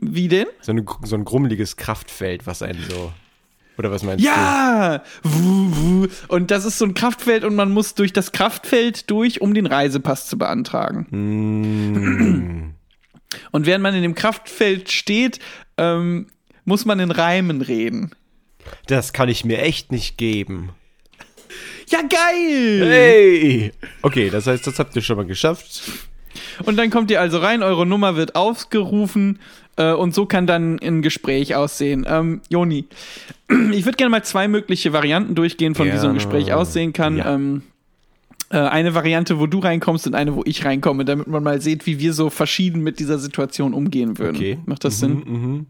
Wie 0.00 0.28
denn? 0.28 0.46
So, 0.62 0.72
eine, 0.72 0.84
so 1.04 1.16
ein 1.16 1.24
grummeliges 1.26 1.76
Kraftfeld, 1.76 2.46
was 2.46 2.62
einen 2.62 2.82
so. 2.88 3.12
Oder 3.76 3.90
was 3.90 4.04
meinst 4.04 4.24
Ja! 4.24 5.02
Wuh, 5.22 5.70
wuh. 5.76 6.06
Und 6.28 6.50
das 6.50 6.64
ist 6.64 6.78
so 6.78 6.86
ein 6.86 6.94
Kraftfeld 6.94 7.44
und 7.44 7.54
man 7.56 7.72
muss 7.72 7.94
durch 7.94 8.14
das 8.14 8.32
Kraftfeld 8.32 9.10
durch, 9.10 9.42
um 9.42 9.52
den 9.52 9.66
Reisepass 9.66 10.28
zu 10.28 10.38
beantragen. 10.38 11.06
du? 11.10 11.16
Mm, 11.16 12.75
Und 13.50 13.66
während 13.66 13.82
man 13.82 13.94
in 13.94 14.02
dem 14.02 14.14
Kraftfeld 14.14 14.90
steht, 14.90 15.38
ähm, 15.76 16.26
muss 16.64 16.84
man 16.84 17.00
in 17.00 17.10
Reimen 17.10 17.62
reden. 17.62 18.10
das 18.86 19.12
kann 19.12 19.28
ich 19.28 19.44
mir 19.44 19.62
echt 19.62 19.92
nicht 19.92 20.18
geben. 20.18 20.70
Ja, 21.88 22.00
geil! 22.02 22.80
Hey! 22.82 23.72
Okay, 24.02 24.30
das 24.30 24.46
heißt, 24.46 24.66
das 24.66 24.78
habt 24.78 24.96
ihr 24.96 25.02
schon 25.02 25.16
mal 25.16 25.26
geschafft. 25.26 25.82
Und 26.64 26.76
dann 26.76 26.90
kommt 26.90 27.10
ihr 27.10 27.20
also 27.20 27.38
rein, 27.38 27.62
eure 27.62 27.86
Nummer 27.86 28.16
wird 28.16 28.34
aufgerufen 28.34 29.38
äh, 29.76 29.92
und 29.92 30.14
so 30.14 30.26
kann 30.26 30.46
dann 30.46 30.78
ein 30.80 31.02
Gespräch 31.02 31.54
aussehen. 31.54 32.06
Ähm, 32.08 32.40
Joni, 32.48 32.86
ich 33.72 33.84
würde 33.84 33.96
gerne 33.96 34.10
mal 34.10 34.24
zwei 34.24 34.48
mögliche 34.48 34.92
Varianten 34.92 35.34
durchgehen, 35.34 35.74
von 35.74 35.92
wie 35.92 35.98
so 35.98 36.08
ein. 36.08 36.14
Gespräch 36.14 36.52
aussehen 36.52 36.92
kann. 36.92 37.18
Ja. 37.18 37.34
Ähm, 37.34 37.62
äh, 37.62 37.75
eine 38.50 38.94
Variante, 38.94 39.38
wo 39.40 39.46
du 39.46 39.58
reinkommst 39.58 40.06
und 40.06 40.14
eine, 40.14 40.34
wo 40.36 40.42
ich 40.44 40.64
reinkomme, 40.64 41.04
damit 41.04 41.26
man 41.26 41.42
mal 41.42 41.60
sieht, 41.60 41.86
wie 41.86 41.98
wir 41.98 42.12
so 42.12 42.30
verschieden 42.30 42.80
mit 42.82 42.98
dieser 43.00 43.18
Situation 43.18 43.74
umgehen 43.74 44.18
würden. 44.18 44.36
Okay. 44.36 44.58
Macht 44.66 44.84
das 44.84 44.94
Mhm, 44.96 44.98
Sinn? 45.00 45.12
Mhm. 45.42 45.66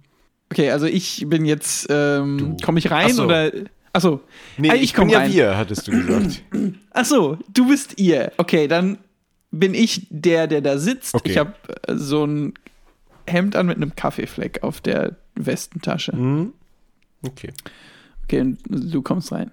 Okay, 0.53 0.71
also 0.71 0.87
ich 0.87 1.25
bin 1.29 1.45
jetzt, 1.45 1.87
ähm, 1.91 2.57
komme 2.62 2.79
ich 2.79 2.91
rein 2.91 3.07
Ach 3.11 3.15
so. 3.15 3.25
oder? 3.25 3.51
Achso. 3.93 4.21
Nee, 4.59 4.71
Ah, 4.71 4.75
ich, 4.75 4.83
ich 4.83 4.93
bin 4.95 5.09
ja 5.09 5.19
rein. 5.21 5.33
wir, 5.33 5.57
hattest 5.57 5.89
du 5.89 5.93
gesagt. 5.93 6.43
Achso, 6.91 7.39
du 7.53 7.67
bist 7.69 7.99
ihr. 7.99 8.31
Okay, 8.37 8.69
dann 8.69 8.99
bin 9.51 9.73
ich 9.73 10.07
der, 10.11 10.47
der 10.47 10.61
da 10.61 10.77
sitzt. 10.77 11.15
Okay. 11.15 11.31
Ich 11.31 11.39
habe 11.39 11.55
so 11.95 12.25
ein 12.27 12.53
Hemd 13.27 13.57
an 13.57 13.67
mit 13.67 13.77
einem 13.77 13.97
Kaffeefleck 13.97 14.62
auf 14.62 14.83
der 14.83 15.17
Westentasche. 15.35 16.15
Mhm. 16.15 16.53
Okay. 17.23 17.53
Okay, 18.25 18.41
und 18.43 18.59
du 18.69 19.01
kommst 19.03 19.33
rein. 19.33 19.51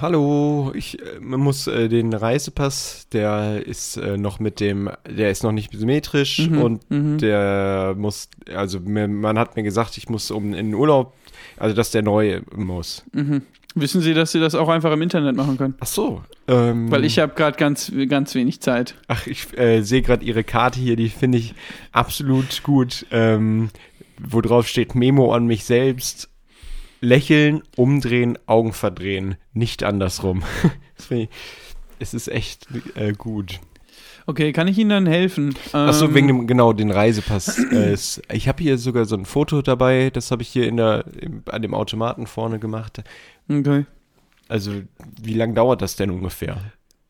Hallo, 0.00 0.72
ich 0.74 1.00
äh, 1.00 1.20
muss 1.20 1.66
äh, 1.66 1.88
den 1.88 2.12
Reisepass, 2.12 3.06
der 3.12 3.66
ist 3.66 3.96
äh, 3.96 4.16
noch 4.16 4.40
mit 4.40 4.60
dem, 4.60 4.90
der 5.08 5.30
ist 5.30 5.42
noch 5.42 5.52
nicht 5.52 5.72
symmetrisch 5.72 6.48
Mhm, 6.48 6.62
und 6.62 6.90
mhm. 6.90 7.18
der 7.18 7.94
muss, 7.96 8.28
also 8.52 8.80
mir, 8.80 9.08
man 9.08 9.38
hat 9.38 9.56
mir 9.56 9.62
gesagt, 9.62 9.96
ich 9.96 10.08
muss 10.08 10.30
um 10.30 10.46
in 10.46 10.66
den 10.66 10.74
Urlaub, 10.74 11.14
also 11.56 11.74
dass 11.74 11.90
der 11.90 12.02
neu 12.02 12.40
muss. 12.54 13.04
Mhm. 13.12 13.42
Wissen 13.76 14.00
Sie, 14.00 14.14
dass 14.14 14.30
Sie 14.30 14.38
das 14.38 14.54
auch 14.54 14.68
einfach 14.68 14.92
im 14.92 15.02
Internet 15.02 15.34
machen 15.34 15.58
können? 15.58 15.74
Ach 15.80 15.86
so. 15.86 16.22
Ähm, 16.46 16.90
Weil 16.92 17.04
ich 17.04 17.18
habe 17.18 17.34
gerade 17.34 17.56
ganz, 17.56 17.90
ganz 18.08 18.34
wenig 18.36 18.60
Zeit. 18.60 18.94
Ach, 19.08 19.26
ich 19.26 19.56
äh, 19.58 19.82
sehe 19.82 20.02
gerade 20.02 20.24
Ihre 20.24 20.44
Karte 20.44 20.78
hier, 20.78 20.94
die 20.94 21.08
finde 21.08 21.38
ich 21.38 21.54
absolut 21.90 22.62
gut. 22.62 23.04
Ähm, 23.10 23.70
wo 24.20 24.40
drauf 24.40 24.68
steht 24.68 24.94
Memo 24.94 25.32
an 25.34 25.46
mich 25.46 25.64
selbst. 25.64 26.30
Lächeln, 27.04 27.62
umdrehen, 27.76 28.38
Augen 28.46 28.72
verdrehen, 28.72 29.36
nicht 29.52 29.82
andersrum. 29.84 30.42
Ich, 31.10 31.28
es 31.98 32.14
ist 32.14 32.28
echt 32.28 32.68
äh, 32.94 33.12
gut. 33.12 33.60
Okay, 34.26 34.52
kann 34.52 34.68
ich 34.68 34.78
Ihnen 34.78 34.90
dann 34.90 35.06
helfen? 35.06 35.54
Achso, 35.72 36.06
Ähm, 36.06 36.14
wegen 36.14 36.26
dem, 36.28 36.46
genau, 36.46 36.72
den 36.72 36.90
Reisepass. 36.90 37.58
äh, 37.72 37.94
ich 38.32 38.48
habe 38.48 38.62
hier 38.62 38.78
sogar 38.78 39.04
so 39.04 39.16
ein 39.16 39.26
Foto 39.26 39.60
dabei, 39.60 40.10
das 40.10 40.30
habe 40.30 40.42
ich 40.42 40.48
hier 40.48 40.66
in 40.66 40.76
der, 40.78 41.04
im, 41.20 41.42
an 41.50 41.60
dem 41.62 41.74
Automaten 41.74 42.26
vorne 42.26 42.58
gemacht. 42.58 43.02
Okay. 43.50 43.84
Also, 44.48 44.72
wie 45.20 45.34
lange 45.34 45.54
dauert 45.54 45.82
das 45.82 45.96
denn 45.96 46.10
ungefähr? 46.10 46.58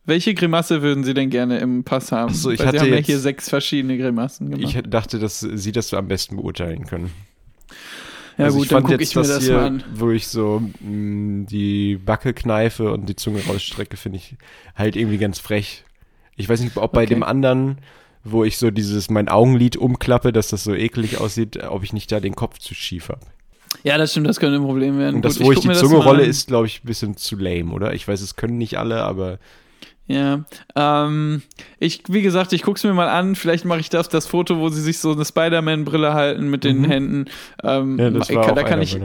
Welche 0.06 0.34
Grimasse 0.34 0.82
würden 0.82 1.04
Sie 1.04 1.14
denn 1.14 1.30
gerne 1.30 1.58
im 1.58 1.84
Pass 1.84 2.10
haben? 2.10 2.30
Ach 2.32 2.36
so, 2.36 2.50
ich 2.50 2.58
Weil 2.58 2.66
hatte 2.68 2.78
Sie 2.78 2.84
haben 2.84 2.90
ja 2.90 2.96
jetzt- 2.96 3.06
hier 3.06 3.18
sechs 3.20 3.48
verschiedene 3.48 3.96
Grimassen 3.96 4.50
gemacht. 4.50 4.74
Ich 4.76 4.82
dachte, 4.90 5.18
dass 5.18 5.40
Sie 5.40 5.72
das 5.72 5.88
so 5.88 5.96
am 5.96 6.08
besten 6.08 6.36
beurteilen 6.36 6.84
können. 6.86 7.10
Ja 8.38 8.44
also 8.46 8.56
gut, 8.58 8.64
ich 8.64 8.68
dann 8.70 8.76
fand 8.82 8.86
gucke 8.86 9.00
jetzt 9.00 9.10
ich 9.10 9.16
mir 9.16 9.22
das 9.22 9.30
das 9.30 9.44
hier, 9.44 9.54
mal 9.54 9.66
an. 9.66 9.84
wo 9.94 10.10
ich 10.10 10.26
so 10.28 10.62
mh, 10.80 11.46
die 11.48 11.96
Backe 11.96 12.34
kneife 12.34 12.92
und 12.92 13.08
die 13.08 13.16
Zunge 13.16 13.40
rausstrecke, 13.46 13.96
finde 13.96 14.18
ich 14.18 14.36
halt 14.74 14.96
irgendwie 14.96 15.18
ganz 15.18 15.38
frech. 15.38 15.84
Ich 16.36 16.48
weiß 16.48 16.60
nicht, 16.60 16.76
ob 16.76 16.92
bei 16.92 17.02
Okay. 17.02 17.14
dem 17.14 17.22
anderen, 17.22 17.78
wo 18.24 18.42
ich 18.44 18.58
so 18.58 18.70
dieses 18.70 19.10
mein 19.10 19.28
Augenlid 19.28 19.76
umklappe, 19.76 20.32
dass 20.32 20.48
das 20.48 20.64
so 20.64 20.74
eklig 20.74 21.18
aussieht, 21.20 21.62
ob 21.64 21.84
ich 21.84 21.92
nicht 21.92 22.10
da 22.10 22.20
den 22.20 22.34
Kopf 22.34 22.58
zu 22.58 22.74
schief 22.74 23.08
habe. 23.08 23.20
Ja, 23.82 23.98
das 23.98 24.12
stimmt, 24.12 24.28
das 24.28 24.38
könnte 24.40 24.56
ein 24.58 24.64
Problem 24.64 24.98
werden. 24.98 25.16
Und 25.16 25.24
das, 25.24 25.36
Gut, 25.38 25.46
wo 25.46 25.52
ich 25.52 25.58
guck 25.60 25.72
die 25.72 25.78
Zunge 25.78 25.96
rolle, 25.96 26.24
ist, 26.24 26.46
glaube 26.46 26.66
ich, 26.66 26.82
ein 26.82 26.86
bisschen 26.86 27.16
zu 27.16 27.36
lame, 27.36 27.72
oder? 27.72 27.92
Ich 27.92 28.06
weiß, 28.06 28.20
es 28.20 28.36
können 28.36 28.56
nicht 28.56 28.78
alle, 28.78 29.02
aber 29.02 29.38
Ja, 30.06 30.44
ähm, 30.76 31.40
ich, 31.78 32.02
wie 32.08 32.20
gesagt, 32.20 32.52
ich 32.52 32.60
guck's 32.62 32.84
mir 32.84 32.92
mal 32.92 33.08
an. 33.08 33.34
Vielleicht 33.36 33.64
mache 33.64 33.80
ich 33.80 33.88
das, 33.88 34.10
das 34.10 34.26
Foto, 34.26 34.58
wo 34.58 34.68
sie 34.68 34.82
sich 34.82 34.98
so 34.98 35.12
eine 35.12 35.24
Spider-Man-Brille 35.24 36.12
halten 36.12 36.50
mit 36.50 36.62
den 36.64 36.84
Händen. 36.84 37.24
Ähm, 37.62 37.94
Mhm. 37.94 37.98
Ja, 37.98 38.10
das 38.10 38.34
war 38.34 38.44
kann, 38.44 38.54
da 38.54 38.62
kann 38.64 38.82
ich, 38.82 38.98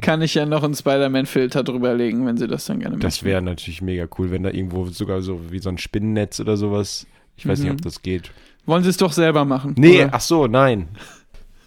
kann 0.00 0.22
ich 0.22 0.34
ja 0.34 0.46
noch 0.46 0.62
einen 0.64 0.74
Spider-Man-Filter 0.74 1.64
drüber 1.64 1.92
legen, 1.94 2.24
wenn 2.26 2.38
sie 2.38 2.48
das 2.48 2.64
dann 2.64 2.80
gerne 2.80 2.96
Das 2.98 3.24
wäre 3.24 3.42
natürlich 3.42 3.82
mega 3.82 4.06
cool, 4.18 4.30
wenn 4.30 4.42
da 4.42 4.50
irgendwo 4.50 4.86
sogar 4.86 5.20
so 5.20 5.38
wie 5.50 5.58
so 5.58 5.68
ein 5.68 5.76
Spinnennetz 5.78 6.40
oder 6.40 6.56
sowas. 6.56 7.06
Ich 7.36 7.46
weiß 7.46 7.58
nicht, 7.60 7.68
Mhm. 7.68 7.74
ob 7.76 7.82
das 7.82 8.00
geht. 8.00 8.30
Wollen 8.64 8.82
sie 8.84 8.90
es 8.90 8.96
doch 8.96 9.12
selber 9.12 9.44
machen? 9.44 9.74
Nee, 9.76 10.04
oder? 10.04 10.14
ach 10.14 10.20
so, 10.20 10.46
nein. 10.46 10.88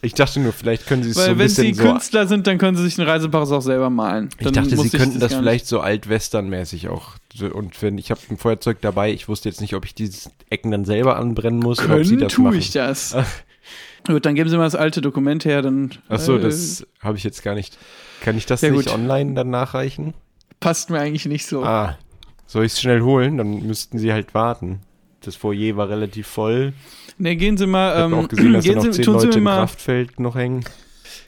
Ich 0.04 0.14
dachte 0.16 0.40
nur, 0.40 0.52
vielleicht 0.52 0.88
können 0.88 1.04
sie 1.04 1.12
es 1.12 1.16
Weil 1.18 1.26
so 1.26 1.32
ein 1.32 1.38
wenn 1.40 1.46
bisschen 1.46 1.66
sie 1.68 1.74
so. 1.76 1.84
Künstler 1.84 2.28
sind, 2.28 2.48
dann 2.48 2.58
können 2.58 2.76
sie 2.76 2.84
sich 2.84 2.98
einen 3.00 3.08
Reisepass 3.08 3.52
auch 3.52 3.62
selber 3.62 3.90
malen. 3.92 4.30
Ich 4.40 4.46
Dann 4.46 4.54
dachte, 4.54 4.76
muss 4.76 4.90
sie 4.90 4.98
könnten 4.98 5.20
das 5.20 5.32
nicht- 5.32 5.40
vielleicht 5.40 5.68
so 5.68 5.80
alt-western-mäßig 5.80 6.90
auch. 6.90 7.12
Und 7.54 7.80
wenn 7.84 7.98
ich 8.00 8.10
habe 8.10 8.20
ein 8.30 8.38
Feuerzeug 8.38 8.82
dabei, 8.82 9.12
ich 9.14 9.28
wusste 9.30 9.48
jetzt 9.50 9.62
nicht, 9.62 9.76
ob 9.76 9.86
ich 9.86 9.94
diese 9.94 10.32
Ecken 10.50 10.72
dann 10.72 10.86
selber 10.86 11.18
anbrennen 11.18 11.60
muss 11.60 11.80
oder 11.80 11.98
ob 11.98 12.04
sie 12.04 12.10
Können 12.12 12.22
das 12.22 12.34
tue 12.34 12.46
machen. 12.46 12.58
ich 12.58 12.72
das. 12.72 13.16
Gut, 14.08 14.26
dann 14.26 14.34
geben 14.34 14.50
Sie 14.50 14.58
mal 14.58 14.64
das 14.64 14.74
alte 14.74 15.00
Dokument 15.02 15.46
her, 15.46 15.62
dann 15.62 15.92
Ach 16.10 16.20
so, 16.20 16.36
äh, 16.38 16.42
das 16.42 16.84
habe 17.02 17.18
ich 17.18 17.24
jetzt 17.24 17.44
gar 17.44 17.54
nicht. 17.54 17.78
Kann 18.22 18.36
ich 18.36 18.48
das 18.48 18.62
Ja, 18.62 18.72
nicht 18.72 18.86
gut. 18.88 18.94
online 18.96 19.36
dann 19.36 19.52
nachreichen? 19.52 20.16
passt 20.60 20.90
mir 20.90 21.00
eigentlich 21.00 21.26
nicht 21.28 21.46
so. 21.46 21.64
Ah, 21.64 21.98
soll 22.48 22.66
ich 22.66 22.74
es 22.74 22.82
schnell 22.82 23.02
holen? 23.02 23.38
Dann 23.38 23.66
müssten 23.68 24.00
sie 24.00 24.12
halt 24.12 24.34
warten. 24.34 24.80
Das 25.24 25.36
Foyer 25.36 25.78
war 25.78 25.90
relativ 25.90 26.28
voll. 26.28 26.74
Ne, 27.18 27.36
gehen 27.36 27.58
Sie 27.58 27.68
mal, 27.68 27.92
Ich 27.94 27.98
habe 28.02 28.14
ähm, 28.16 28.20
auch 28.20 28.28
gesehen, 28.28 28.54
dass 28.54 28.66
da 28.66 28.74
noch 28.74 28.82
Sie, 28.84 28.92
zehn 28.92 29.06
tun 29.06 29.20
Sie 29.20 29.26
Leute 29.28 29.38
im 29.38 29.44
mal, 29.44 29.58
Kraftfeld 29.60 30.20
noch 30.20 30.36
hängen. 30.36 30.66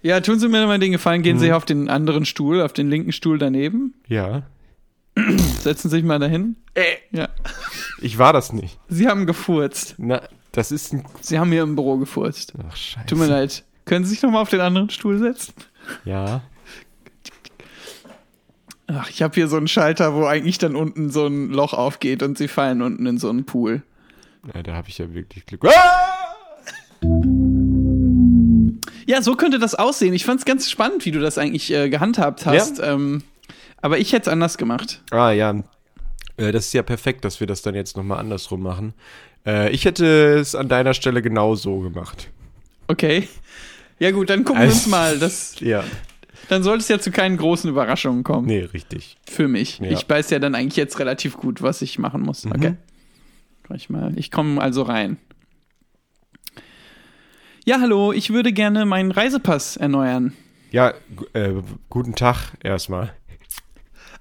ja, 0.02 0.20
tun 0.20 0.40
Sie 0.40 0.48
mir 0.48 0.66
mal 0.66 0.80
den 0.80 0.92
Gefallen, 0.92 1.22
gehen 1.22 1.38
Mhm. 1.38 1.42
Sie 1.42 1.54
auf 1.54 1.66
den 1.66 1.90
anderen 1.90 2.26
Stuhl, 2.26 2.62
auf 2.62 2.74
den 2.74 2.90
linken 2.90 3.12
Stuhl 3.12 3.38
daneben, 3.38 3.94
Ja. 4.08 4.44
setzen 5.60 5.90
Sie 5.90 5.98
sich 5.98 6.04
mal 6.06 6.18
dahin. 6.20 6.56
Ja, 7.12 7.30
Ich 8.02 8.18
war 8.18 8.34
das 8.34 8.52
nicht. 8.52 8.80
Sie 8.90 9.08
haben 9.08 9.28
gefurzt. 9.28 9.96
Na, 10.00 10.24
das 10.52 10.72
ist 10.72 10.92
ein. 10.94 11.06
Sie 11.22 11.38
haben 11.38 11.52
hier 11.52 11.62
im 11.62 11.76
Büro 11.76 11.98
gefurzt. 11.98 12.54
Ach, 12.68 12.76
scheiße. 12.76 13.06
Tut 13.08 13.20
mir 13.20 13.28
leid. 13.28 13.64
Können 13.86 14.06
Sie 14.06 14.12
sich 14.12 14.24
noch 14.24 14.32
mal 14.32 14.42
auf 14.42 14.50
den 14.50 14.62
anderen 14.62 14.90
Stuhl 14.90 15.20
setzen? 15.20 15.54
Ja. 16.06 16.42
Ach, 18.88 19.10
ich 19.10 19.22
habe 19.22 19.34
hier 19.36 19.48
so 19.48 19.58
einen 19.58 19.68
Schalter, 19.68 20.14
wo 20.14 20.26
eigentlich 20.26 20.58
dann 20.58 20.76
unten 20.76 21.10
so 21.10 21.26
ein 21.28 21.50
Loch 21.50 21.74
aufgeht 21.74 22.22
und 22.22 22.38
Sie 22.38 22.48
fallen 22.48 22.82
unten 22.82 23.06
in 23.06 23.18
so 23.18 23.30
einen 23.30 23.46
Pool. 23.46 23.82
ja 24.54 24.62
da 24.62 24.74
habe 24.74 24.90
ich 24.90 24.98
ja 24.98 25.14
wirklich 25.14 25.46
Glück. 25.46 25.66
Ah! 25.66 26.10
Ja, 29.06 29.22
so 29.22 29.36
könnte 29.36 29.60
das 29.60 29.76
aussehen. 29.76 30.14
Ich 30.14 30.26
fand 30.26 30.40
es 30.40 30.46
ganz 30.46 30.70
spannend, 30.70 31.06
wie 31.06 31.12
du 31.12 31.20
das 31.20 31.38
eigentlich 31.38 31.72
äh, 31.74 31.90
gehandhabt 31.90 32.46
hast. 32.46 32.80
Ähm, 32.80 33.24
aber 33.82 33.98
ich 33.98 34.14
hätte 34.14 34.24
es 34.24 34.28
anders 34.34 34.58
gemacht. 34.58 35.02
Ah, 35.12 35.32
ja. 35.32 35.52
Äh, 36.38 36.52
Das 36.52 36.68
ist 36.68 36.74
ja 36.74 36.84
perfekt, 36.84 37.26
dass 37.26 37.40
wir 37.40 37.48
das 37.48 37.62
dann 37.62 37.76
jetzt 37.76 37.98
nochmal 37.98 38.20
andersrum 38.20 38.62
machen. 38.62 38.94
Äh, 39.46 39.72
ich 39.72 39.84
hätte 39.86 40.06
es 40.40 40.56
an 40.56 40.70
deiner 40.70 40.94
Stelle 40.94 41.22
genau 41.22 41.56
so 41.56 41.80
gemacht. 41.80 42.30
Okay. 42.88 43.28
Ja 44.00 44.12
gut, 44.12 44.30
dann 44.30 44.44
gucken 44.46 44.62
wir 44.62 44.68
Also- 44.68 44.78
uns 44.78 44.88
mal. 44.88 45.20
Das, 45.20 45.56
Ja. 45.60 45.84
Dann 46.50 46.64
sollte 46.64 46.82
es 46.82 46.88
ja 46.88 47.00
zu 47.00 47.12
keinen 47.12 47.38
großen 47.38 47.70
Überraschungen 47.70 48.24
kommen. 48.24 48.48
Nee, 48.48 48.60
richtig. 48.74 49.18
Für 49.30 49.48
mich. 49.48 49.80
Ja. 49.80 49.90
Ich 49.92 50.08
weiß 50.10 50.30
ja 50.30 50.40
dann 50.40 50.56
eigentlich 50.56 50.76
jetzt 50.76 51.00
relativ 51.00 51.38
gut, 51.38 51.62
was 51.62 51.82
ich 51.82 52.00
machen 52.00 52.22
muss. 52.22 52.46
Okay. 52.46 52.76
Komm 53.68 53.76
Ich, 53.76 53.90
mal. 53.90 54.12
ich 54.18 54.32
komme 54.32 54.62
also 54.62 54.82
rein. 54.84 55.18
Ja, 57.66 57.80
hallo, 57.80 58.12
ich 58.12 58.30
würde 58.32 58.52
gerne 58.52 58.86
meinen 58.86 59.12
Reisepass 59.12 59.78
erneuern. 59.78 60.34
Ja, 60.72 60.94
äh, 61.34 61.54
guten 61.90 62.16
Tag 62.16 62.52
erstmal. 62.62 63.14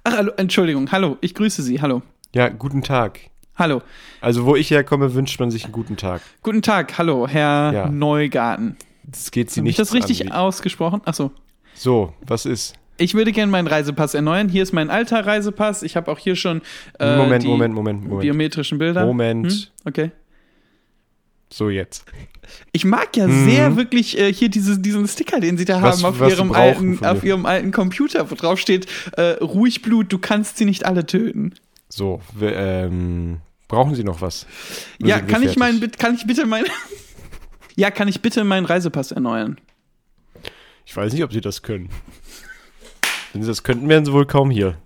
Ach, 0.05 0.15
hallo, 0.15 0.31
Entschuldigung, 0.37 0.91
hallo, 0.91 1.17
ich 1.21 1.33
grüße 1.35 1.61
Sie, 1.61 1.81
hallo. 1.81 2.01
Ja, 2.33 2.49
guten 2.49 2.83
Tag. 2.83 3.19
Hallo. 3.55 3.81
Also, 4.21 4.45
wo 4.45 4.55
ich 4.55 4.71
herkomme, 4.71 5.13
wünscht 5.13 5.39
man 5.39 5.51
sich 5.51 5.65
einen 5.65 5.73
guten 5.73 5.97
Tag. 5.97 6.21
Guten 6.41 6.61
Tag, 6.61 6.97
hallo, 6.97 7.27
Herr 7.27 7.71
Ja. 7.73 7.89
Neugarten. 7.89 8.77
Das 9.03 9.29
geht 9.31 9.51
sie 9.51 9.59
ich 9.59 9.63
nicht. 9.65 9.79
das 9.79 9.93
richtig 9.93 10.31
ausgesprochen? 10.33 11.01
Achso. 11.05 11.31
So, 11.75 12.13
was 12.25 12.45
ist? 12.45 12.75
Ich 12.97 13.15
würde 13.15 13.31
gerne 13.31 13.51
meinen 13.51 13.67
Reisepass 13.67 14.13
erneuern. 14.13 14.49
Hier 14.49 14.61
ist 14.63 14.71
mein 14.71 14.89
alter 14.89 15.25
Reisepass. 15.25 15.81
Ich 15.83 15.95
habe 15.95 16.11
auch 16.11 16.19
hier 16.19 16.35
schon 16.35 16.61
äh, 16.99 17.17
Moment, 17.17 17.43
die 17.43 17.47
Moment, 17.47 17.73
Moment, 17.73 18.03
Moment. 18.03 18.21
biometrischen 18.21 18.77
Bilder. 18.77 19.05
Moment. 19.05 19.51
Hm? 19.51 19.59
Okay. 19.85 20.11
So 21.51 21.69
jetzt. 21.69 22.05
Ich 22.71 22.83
mag 22.85 23.15
ja 23.15 23.27
sehr 23.27 23.75
wirklich 23.77 24.17
äh, 24.19 24.31
hier 24.33 24.49
diese, 24.49 24.77
diesen 24.79 25.07
Sticker, 25.07 25.39
den 25.39 25.57
sie 25.57 25.65
da 25.65 25.79
Mhm. 25.79 25.83
Was- 25.83 26.03
haben 26.03 26.21
auf 26.21 26.29
ihrem, 26.29 26.51
alten, 26.51 27.05
auf 27.05 27.23
ihrem 27.23 27.45
alten 27.45 27.71
Computer, 27.71 28.29
wo 28.29 28.35
drauf 28.35 28.59
steht, 28.59 28.85
äh, 29.17 29.37
ruhig 29.41 29.81
Blut, 29.81 30.11
du 30.11 30.17
kannst 30.19 30.57
sie 30.57 30.65
nicht 30.65 30.85
alle 30.85 31.05
töten. 31.05 31.53
So, 31.89 32.21
wir, 32.35 32.55
ähm, 32.55 33.37
brauchen 33.67 33.93
Sie 33.95 34.03
noch 34.03 34.19
was? 34.21 34.45
Oder 34.99 35.09
ja, 35.09 35.15
wir 35.17 35.23
kann 35.27 35.43
ich, 35.43 35.55
bit- 35.79 35.99
kann 35.99 36.15
ich 36.15 36.25
bitte 36.27 36.45
meinen. 36.45 36.65
ja, 37.75 37.91
kann 37.91 38.07
ich 38.07 38.21
bitte 38.21 38.43
meinen 38.43 38.65
Reisepass 38.65 39.11
erneuern? 39.11 39.57
Ich 40.85 40.95
weiß 40.95 41.13
nicht, 41.13 41.23
ob 41.23 41.33
Sie 41.33 41.41
das 41.41 41.61
können. 41.61 41.89
Wenn 43.31 43.41
Sie 43.41 43.47
das 43.47 43.63
könnten, 43.63 43.89
wären 43.89 44.05
Sie 44.05 44.13
wohl 44.13 44.25
kaum 44.25 44.51
hier. 44.51 44.77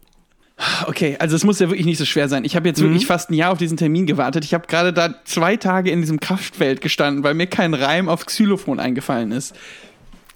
Okay, 0.88 1.18
also 1.20 1.36
es 1.36 1.44
muss 1.44 1.60
ja 1.60 1.70
wirklich 1.70 1.86
nicht 1.86 2.00
so 2.00 2.06
schwer 2.06 2.30
sein. 2.30 2.44
Ich 2.44 2.56
habe 2.56 2.68
jetzt 2.68 2.82
wirklich 2.82 3.06
fast 3.06 3.30
ein 3.30 3.36
Jahr 3.36 3.52
auf 3.52 3.60
diesen 3.60 3.78
Termin 3.78 4.08
gewartet. 4.08 4.44
Ich 4.44 4.56
habe 4.56 4.66
gerade 4.66 4.92
da 4.92 5.24
zwei 5.24 5.56
Tage 5.56 5.92
in 5.92 6.02
diesem 6.02 6.20
Kraftfeld 6.20 6.82
gestanden, 6.82 7.24
weil 7.24 7.36
mir 7.36 7.46
kein 7.46 7.76
Reim 7.76 8.10
auf 8.10 8.26
Xylophon 8.26 8.80
eingefallen 8.80 9.32
ist. 9.32 9.56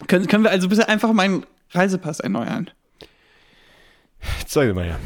Können, 0.08 0.28
können 0.28 0.44
wir 0.44 0.52
also 0.52 0.70
bitte 0.70 0.88
einfach 0.88 1.12
meinen 1.14 1.46
Reisepass 1.72 2.20
erneuern? 2.20 2.70
Zeigen 4.46 4.72
Sie 4.72 4.76
mal 4.76 4.86
her. 4.86 5.00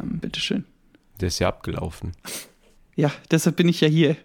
Ähm, 0.00 0.18
bitteschön. 0.18 0.64
Der 1.20 1.28
ist 1.28 1.38
ja 1.38 1.48
abgelaufen. 1.48 2.12
Ja, 2.96 3.12
deshalb 3.30 3.56
bin 3.56 3.68
ich 3.68 3.80
ja 3.80 3.88
hier. 3.88 4.16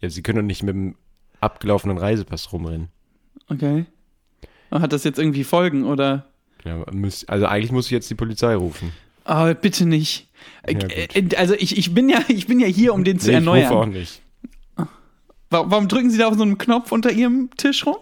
Ja, 0.00 0.08
Sie 0.08 0.22
können 0.22 0.38
doch 0.38 0.44
nicht 0.44 0.62
mit 0.62 0.74
dem 0.74 0.96
abgelaufenen 1.40 1.98
Reisepass 1.98 2.52
rumrennen. 2.52 2.88
Okay. 3.48 3.84
Hat 4.70 4.92
das 4.92 5.04
jetzt 5.04 5.18
irgendwie 5.18 5.44
Folgen 5.44 5.84
oder? 5.84 6.26
Ja, 6.64 6.84
also 7.26 7.46
eigentlich 7.46 7.72
muss 7.72 7.86
ich 7.86 7.90
jetzt 7.92 8.08
die 8.10 8.14
Polizei 8.14 8.54
rufen. 8.54 8.92
Oh, 9.26 9.52
bitte 9.54 9.86
nicht. 9.86 10.28
Ja, 10.68 10.78
Äh, 10.88 11.06
äh, 11.14 11.36
also 11.36 11.54
ich, 11.54 11.76
ich, 11.78 11.94
bin 11.94 12.08
ja, 12.08 12.20
ich 12.28 12.46
bin 12.46 12.60
ja 12.60 12.66
hier, 12.66 12.94
um 12.94 13.04
den 13.04 13.18
zu 13.18 13.30
Nee, 13.30 13.38
ich 13.38 13.46
rufe 13.46 13.50
auch 13.50 13.62
erneuern. 13.82 13.90
nicht. 13.90 14.20
Wa- 14.76 15.64
Warum 15.66 15.88
drücken 15.88 16.10
Sie 16.10 16.18
da 16.18 16.28
auf 16.28 16.36
so 16.36 16.42
einen 16.42 16.58
Knopf 16.58 16.92
unter 16.92 17.10
Ihrem 17.10 17.50
Tisch 17.56 17.84
rum? 17.86 17.96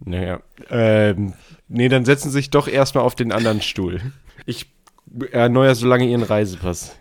Naja, 0.00 0.40
ähm, 0.70 1.34
nee, 1.68 1.88
dann 1.88 2.04
setzen 2.04 2.30
Sie 2.30 2.34
sich 2.38 2.50
doch 2.50 2.68
erstmal 2.68 3.04
auf 3.04 3.14
den 3.14 3.32
anderen 3.32 3.60
Stuhl. 3.62 4.00
Ich 4.46 4.66
erneuere 5.32 5.74
so 5.74 5.86
lange 5.86 6.06
Ihren 6.06 6.22
Reisepass. 6.22 6.96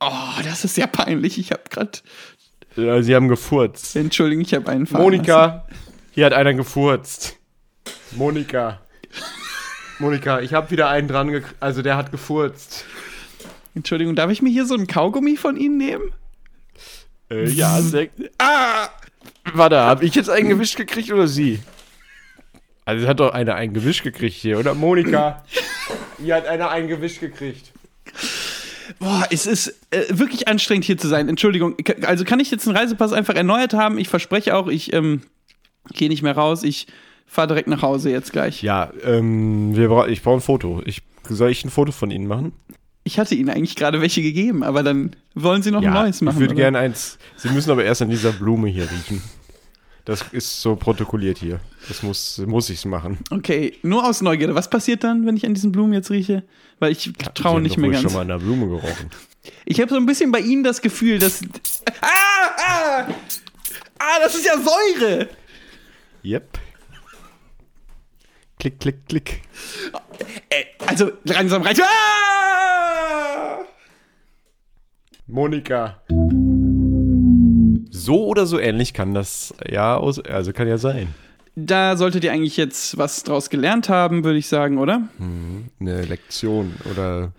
Oh, 0.00 0.42
das 0.44 0.64
ist 0.64 0.76
ja 0.76 0.86
peinlich. 0.86 1.38
Ich 1.38 1.52
habe 1.52 1.62
gerade. 1.70 1.98
Äh, 2.76 3.02
Sie 3.02 3.14
haben 3.14 3.28
gefurzt. 3.28 3.96
Entschuldigung, 3.96 4.44
ich 4.44 4.54
habe 4.54 4.70
einen 4.70 4.86
fahren 4.86 5.02
Monika, 5.02 5.66
hier 6.12 6.26
hat 6.26 6.32
einer 6.32 6.54
gefurzt. 6.54 7.36
Monika. 8.12 8.80
Monika, 9.98 10.40
ich 10.40 10.52
habe 10.52 10.70
wieder 10.70 10.88
einen 10.88 11.08
dran. 11.08 11.42
Also 11.60 11.82
der 11.82 11.96
hat 11.96 12.10
gefurzt. 12.10 12.84
Entschuldigung, 13.74 14.14
darf 14.14 14.30
ich 14.30 14.42
mir 14.42 14.50
hier 14.50 14.66
so 14.66 14.74
einen 14.74 14.86
Kaugummi 14.86 15.36
von 15.36 15.56
Ihnen 15.56 15.76
nehmen? 15.78 16.12
Äh, 17.30 17.48
ja, 17.48 17.80
sehr, 17.80 18.08
Ah! 18.38 18.88
Warte, 19.52 19.78
habe 19.78 20.04
ich 20.04 20.14
jetzt 20.14 20.30
einen 20.30 20.48
gewischt 20.48 20.76
gekriegt 20.76 21.12
oder 21.12 21.28
sie? 21.28 21.60
Also 22.84 23.04
es 23.04 23.08
hat 23.08 23.20
doch 23.20 23.32
einer 23.32 23.54
einen 23.54 23.74
gewischt 23.74 24.02
gekriegt 24.04 24.36
hier, 24.36 24.58
oder? 24.58 24.74
Monika. 24.74 25.44
Hier 26.18 26.36
hat 26.36 26.46
einer 26.46 26.70
einen 26.70 26.88
gewischt 26.88 27.20
gekriegt. 27.20 27.72
Boah, 28.98 29.26
es 29.30 29.46
ist 29.46 29.68
äh, 29.90 30.04
wirklich 30.10 30.48
anstrengend 30.48 30.84
hier 30.84 30.98
zu 30.98 31.08
sein. 31.08 31.28
Entschuldigung. 31.28 31.76
Also 32.02 32.24
kann 32.24 32.40
ich 32.40 32.50
jetzt 32.50 32.66
einen 32.66 32.76
Reisepass 32.76 33.12
einfach 33.12 33.34
erneuert 33.34 33.74
haben? 33.74 33.98
Ich 33.98 34.08
verspreche 34.08 34.56
auch, 34.56 34.68
ich 34.68 34.92
ähm, 34.92 35.22
gehe 35.92 36.08
nicht 36.08 36.22
mehr 36.22 36.36
raus. 36.36 36.62
Ich 36.62 36.86
fahre 37.26 37.48
direkt 37.48 37.68
nach 37.68 37.82
Hause 37.82 38.10
jetzt 38.10 38.32
gleich. 38.32 38.62
Ja, 38.62 38.90
ähm, 39.04 39.76
wir 39.76 39.88
bra 39.88 40.06
ich 40.08 40.22
brauche 40.22 40.38
ein 40.38 40.40
Foto. 40.40 40.82
Ich, 40.84 41.02
soll 41.28 41.50
ich 41.50 41.64
ein 41.64 41.70
Foto 41.70 41.92
von 41.92 42.10
Ihnen 42.10 42.26
machen? 42.26 42.52
Ich 43.04 43.18
hatte 43.18 43.34
Ihnen 43.34 43.50
eigentlich 43.50 43.76
gerade 43.76 44.00
welche 44.00 44.22
gegeben, 44.22 44.64
aber 44.64 44.82
dann 44.82 45.14
wollen 45.34 45.62
Sie 45.62 45.70
noch 45.70 45.82
ein 45.82 45.92
neues 45.92 46.22
machen. 46.22 46.36
ich 46.36 46.40
würde 46.40 46.54
gerne 46.54 46.78
eins. 46.78 47.18
Sie 47.36 47.48
müssen 47.50 47.70
aber 47.70 47.84
erst 47.84 48.02
an 48.02 48.10
dieser 48.10 48.32
Blume 48.32 48.68
hier 48.68 48.90
riechen. 48.90 49.22
Das 50.06 50.22
ist 50.30 50.62
so 50.62 50.76
protokolliert 50.76 51.38
hier. 51.38 51.58
Das 51.88 52.04
muss, 52.04 52.38
muss 52.46 52.70
ich 52.70 52.84
machen. 52.84 53.18
Okay, 53.30 53.76
nur 53.82 54.08
aus 54.08 54.22
Neugierde. 54.22 54.54
Was 54.54 54.70
passiert 54.70 55.02
dann, 55.02 55.26
wenn 55.26 55.36
ich 55.36 55.44
an 55.44 55.52
diesen 55.52 55.72
Blumen 55.72 55.92
jetzt 55.92 56.12
rieche? 56.12 56.44
Weil 56.78 56.92
ich 56.92 57.12
traue 57.34 57.60
nicht 57.60 57.76
mehr 57.76 57.90
ganz. 57.90 58.04
schon 58.04 58.12
mal 58.12 58.20
an 58.20 58.28
der 58.28 58.38
Blume 58.38 58.68
gerochen. 58.68 59.10
Ich 59.64 59.80
habe 59.80 59.90
so 59.90 59.96
ein 59.96 60.06
bisschen 60.06 60.30
bei 60.30 60.38
Ihnen 60.38 60.62
das 60.62 60.80
Gefühl, 60.80 61.18
dass. 61.18 61.42
Ah! 62.00 62.06
Ah! 62.56 63.06
Ah, 63.98 64.18
das 64.22 64.36
ist 64.36 64.46
ja 64.46 64.54
Säure! 64.54 65.28
Yep. 66.24 66.58
Klick, 68.60 68.78
klick, 68.78 69.06
klick. 69.08 69.42
Äh, 70.50 70.64
also 70.86 71.10
langsam 71.24 71.62
reicht. 71.62 71.82
Ah! 71.82 73.64
Monika. 75.26 76.00
So 78.06 78.24
oder 78.26 78.46
so 78.46 78.58
ähnlich 78.58 78.92
kann 78.94 79.14
das 79.14 79.52
ja 79.68 79.98
also 80.00 80.52
kann 80.52 80.68
ja 80.68 80.78
sein. 80.78 81.08
da 81.56 81.96
solltet 81.96 82.22
ihr 82.24 82.32
eigentlich 82.32 82.56
jetzt 82.56 82.96
was 82.98 83.22
draus 83.24 83.50
gelernt 83.50 83.88
haben, 83.88 84.22
würde 84.24 84.38
ich 84.38 84.46
sagen, 84.46 84.78
oder? 84.78 85.02
Eine 85.80 86.02
Lektion 86.02 86.74
oder. 86.90 87.32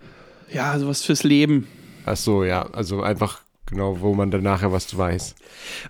Ja, 0.52 0.78
sowas 0.78 1.02
fürs 1.02 1.24
Leben. 1.24 1.66
Ach 2.04 2.16
so, 2.16 2.44
ja. 2.44 2.62
Also 2.72 3.02
einfach 3.02 3.40
genau, 3.66 4.00
wo 4.00 4.14
man 4.14 4.30
dann 4.30 4.42
nachher 4.42 4.72
was 4.72 4.96
weiß. 4.96 5.34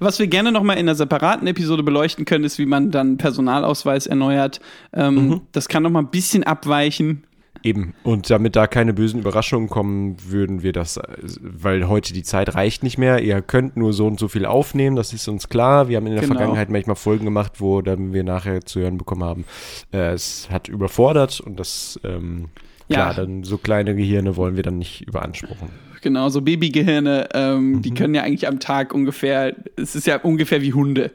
Was 0.01 0.19
wir 0.19 0.27
gerne 0.27 0.51
nochmal 0.53 0.77
in 0.77 0.83
einer 0.89 0.95
separaten 0.97 1.47
Episode 1.47 1.83
beleuchten 1.83 2.25
können, 2.25 2.45
ist, 2.45 2.59
wie 2.59 2.67
man 2.67 2.91
dann 2.91 3.19
Personalausweis 3.19 4.07
erneuert. 4.07 4.61
Ähm, 4.93 5.43
Das 5.53 5.69
kann 5.69 5.83
nochmal 5.85 6.03
ein 6.03 6.11
bisschen 6.11 6.43
abweichen. 6.45 7.25
Eben. 7.63 7.95
Und 8.05 8.31
damit 8.31 8.55
da 8.57 8.67
keine 8.67 8.95
bösen 8.95 9.21
Überraschungen 9.21 9.69
kommen, 9.69 10.17
würden 10.29 10.63
wir 10.63 10.73
das, 10.73 11.01
weil 11.41 11.89
heute 11.89 12.13
die 12.13 12.23
Zeit 12.23 12.55
reicht 12.55 12.83
nicht 12.83 12.99
mehr. 12.99 13.21
Ihr 13.23 13.43
könnt 13.43 13.77
nur 13.77 13.93
so 13.93 14.07
und 14.07 14.19
so 14.21 14.29
viel 14.29 14.47
aufnehmen, 14.47 14.97
das 14.97 15.13
ist 15.13 15.27
uns 15.29 15.49
klar. 15.49 15.89
Wir 15.89 15.97
haben 15.97 16.07
in 16.07 16.13
der 16.15 16.23
Genau. 16.23 16.35
Vergangenheit 16.37 16.71
manchmal 16.71 16.97
Folgen 16.97 17.25
gemacht, 17.25 17.55
wo 17.61 17.83
dann 17.83 18.13
wir 18.13 18.23
nachher 18.25 18.61
zu 18.65 18.81
hören 18.81 18.99
bekommen 18.99 19.25
haben, 19.25 19.45
äh, 19.93 20.13
es 20.13 20.49
hat 20.51 20.69
überfordert 20.69 21.41
und 21.41 21.59
das, 21.59 21.99
ähm, 22.05 22.49
klar, 22.89 23.11
Ja. 23.11 23.15
dann 23.15 23.43
so 23.45 23.59
kleine 23.59 23.95
Gehirne 23.95 24.37
wollen 24.37 24.57
wir 24.57 24.63
dann 24.63 24.79
nicht 24.79 25.03
überanspruchen. 25.09 25.69
Genau, 26.01 26.29
so 26.29 26.43
Babygehirne, 26.43 27.29
ähm, 27.35 27.83
die 27.83 27.93
können 27.93 28.15
ja 28.15 28.23
eigentlich 28.23 28.47
am 28.47 28.61
Tag 28.61 28.95
ungefähr, 28.95 29.57
es 29.77 29.97
ist 29.97 30.07
ja 30.07 30.19
ungefähr 30.19 30.63
wie 30.63 30.73
Hunde. 30.73 31.11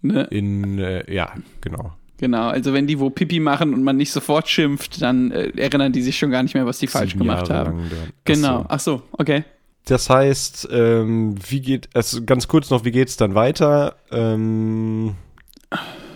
Ne? 0.00 0.26
In, 0.30 0.78
äh, 0.78 1.12
ja, 1.12 1.34
genau. 1.60 1.92
Genau, 2.22 2.50
also 2.50 2.72
wenn 2.72 2.86
die 2.86 3.00
wo 3.00 3.10
Pipi 3.10 3.40
machen 3.40 3.74
und 3.74 3.82
man 3.82 3.96
nicht 3.96 4.12
sofort 4.12 4.48
schimpft, 4.48 5.02
dann 5.02 5.32
äh, 5.32 5.50
erinnern 5.56 5.90
die 5.92 6.02
sich 6.02 6.16
schon 6.16 6.30
gar 6.30 6.44
nicht 6.44 6.54
mehr, 6.54 6.64
was 6.64 6.78
die 6.78 6.86
falsch 6.86 7.14
Sieben 7.14 7.24
gemacht 7.24 7.48
Jahre 7.48 7.70
haben. 7.70 7.78
lang. 7.80 7.90
Ach 7.90 8.12
Genau, 8.24 8.58
so. 8.60 8.66
ach 8.68 8.78
so, 8.80 9.02
okay. 9.18 9.42
Das 9.86 10.08
heißt, 10.08 10.68
ähm, 10.70 11.34
wie 11.48 11.60
geht, 11.60 11.88
also 11.94 12.22
ganz 12.24 12.46
kurz 12.46 12.70
noch, 12.70 12.84
wie 12.84 12.92
geht's 12.92 13.16
dann 13.16 13.34
weiter? 13.34 13.96
Ähm, 14.12 15.16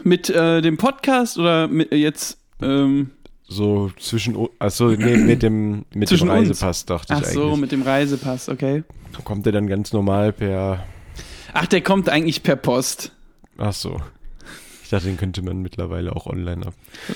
Mit 0.05 0.31
äh, 0.31 0.63
dem 0.63 0.77
Podcast 0.77 1.39
oder 1.39 1.67
mit, 1.67 1.91
äh, 1.91 1.97
jetzt, 1.97 2.39
ähm, 2.63 3.11
so 3.49 3.91
zwischen, 3.99 4.37
also 4.61 4.91
nee, 4.91 5.17
mit 5.17 5.43
dem, 5.43 5.87
mit 5.93 6.09
dem 6.09 6.21
uns? 6.21 6.31
Reisepass 6.31 6.87
dachte 6.87 7.15
ach 7.15 7.23
ich 7.23 7.27
so, 7.27 7.47
eigentlich. 7.47 7.61
mit 7.63 7.73
dem 7.73 7.83
Reisepass, 7.83 8.49
okay. 8.49 8.85
Kommt 9.25 9.45
der 9.45 9.53
dann 9.55 9.67
ganz 9.67 9.93
normal 9.93 10.33
per, 10.33 10.85
Ach, 11.53 11.67
der 11.67 11.81
kommt 11.81 12.09
eigentlich 12.09 12.45
per 12.45 12.55
Post. 12.55 13.11
ach 13.59 13.73
so. 13.73 14.01
Ich 14.87 14.91
dachte, 14.91 15.07
den 15.07 15.17
könnte 15.17 15.43
man 15.43 15.63
mittlerweile 15.63 16.15
auch 16.15 16.27
online 16.27 16.65
ab. 16.65 16.75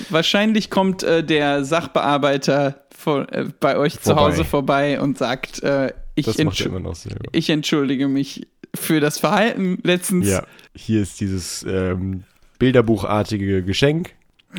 Wahrscheinlich 0.09 0.69
kommt 0.69 1.03
äh, 1.03 1.23
der 1.23 1.63
Sachbearbeiter 1.63 2.83
vor, 2.93 3.31
äh, 3.31 3.45
bei 3.61 3.77
euch 3.77 3.93
zu 3.93 4.09
Vorbei. 4.09 4.21
Hause 4.21 4.43
vorbei 4.43 4.99
und 4.99 5.17
sagt, 5.17 5.63
äh, 5.63 5.93
ich, 6.15 6.27
ich 6.27 7.49
entschuldige 7.49 8.09
mich 8.09 8.45
für 8.75 8.99
das 8.99 9.19
Verhalten 9.19 9.77
letztens. 9.83 10.27
Ja, 10.27 10.45
hier 10.75 11.01
ist 11.01 11.21
dieses 11.21 11.63
ähm, 11.63 12.25
bilderbuchartige 12.59 13.63
Geschenk 13.63 14.15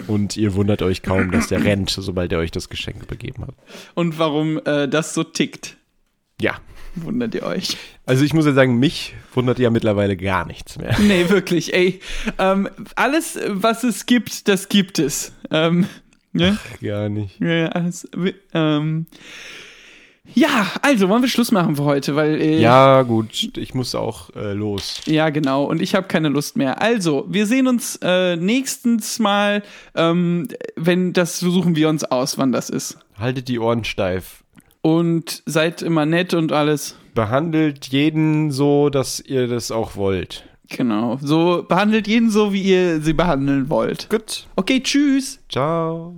und 0.07 0.39
ihr 0.39 0.55
wundert 0.55 0.81
euch 0.81 1.03
kaum, 1.03 1.33
dass 1.33 1.49
der 1.49 1.63
rennt, 1.63 1.91
sobald 1.91 2.33
er 2.33 2.39
euch 2.39 2.51
das 2.51 2.71
Geschenk 2.71 3.03
übergeben 3.03 3.43
hat. 3.43 3.55
Und 3.93 4.19
warum 4.19 4.59
äh, 4.65 4.89
das 4.89 5.13
so 5.13 5.23
tickt, 5.23 5.77
Ja, 6.43 6.57
wundert 6.97 7.35
ihr 7.35 7.45
euch. 7.45 7.77
also 8.05 8.25
ich 8.25 8.35
muss 8.35 8.45
ja 8.47 8.53
sagen, 8.53 8.79
mich 8.79 9.15
wundert 9.35 9.59
ja 9.59 9.71
mittlerweile 9.71 10.17
gar 10.17 10.45
nichts 10.47 10.77
mehr. 10.79 10.97
Nee, 11.01 11.29
wirklich, 11.29 11.73
ey. 11.73 12.01
Ähm, 12.39 12.69
alles, 12.97 13.39
was 13.49 13.85
es 13.85 14.07
gibt, 14.07 14.49
das 14.49 14.69
gibt 14.69 14.99
es. 14.99 15.33
Ähm, 15.51 15.87
ne? 16.33 16.59
Gar 16.83 17.09
nicht. 17.09 17.39
Ja, 17.41 17.69
alles, 17.69 18.09
ähm, 18.53 19.07
ja, 20.35 20.67
also 20.83 21.09
wollen 21.09 21.23
wir 21.23 21.29
Schluss 21.29 21.51
machen 21.51 21.77
für 21.77 21.85
heute, 21.85 22.15
weil 22.17 22.41
äh, 22.41 22.61
Ja, 22.61 23.03
gut, 23.03 23.57
ich 23.57 23.75
muss 23.75 23.95
auch 23.95 24.31
äh, 24.37 24.53
los. 24.53 25.01
Ja, 25.07 25.31
genau. 25.31 25.65
Und 25.65 25.83
ich 25.83 25.95
habe 25.95 26.07
keine 26.07 26.29
Lust 26.29 26.57
mehr. 26.57 26.81
Also, 26.81 27.27
wir 27.29 27.47
sehen 27.47 27.67
uns 27.67 27.99
äh, 28.03 28.37
nächstens 28.37 29.19
mal, 29.19 29.63
ähm, 29.95 30.49
wenn 30.77 31.13
das 31.13 31.39
suchen 31.41 31.75
wir 31.77 31.89
uns 31.89 32.05
aus, 32.05 32.39
wann 32.39 32.53
das 32.53 32.71
ist. 32.71 32.99
Haltet 33.19 33.49
die 33.49 33.59
Ohren 33.59 33.85
steif. 33.85 34.42
Und 34.83 35.43
seid 35.47 35.81
immer 35.83 36.07
nett 36.07 36.35
und 36.35 36.53
alles. 36.53 36.97
Behandelt 37.15 37.87
jeden 37.87 38.51
so, 38.51 38.91
dass 38.91 39.21
ihr 39.21 39.47
das 39.47 39.71
auch 39.71 39.97
wollt. 39.97 40.45
Genau. 40.69 41.19
So 41.21 41.65
behandelt 41.69 42.09
jeden 42.09 42.31
so, 42.31 42.53
wie 42.53 42.63
ihr 42.63 43.01
sie 43.01 43.13
behandeln 43.13 43.71
wollt. 43.71 44.09
Gut. 44.11 44.47
Okay, 44.57 44.81
tschüss. 44.81 45.41
Ciao. 45.49 46.15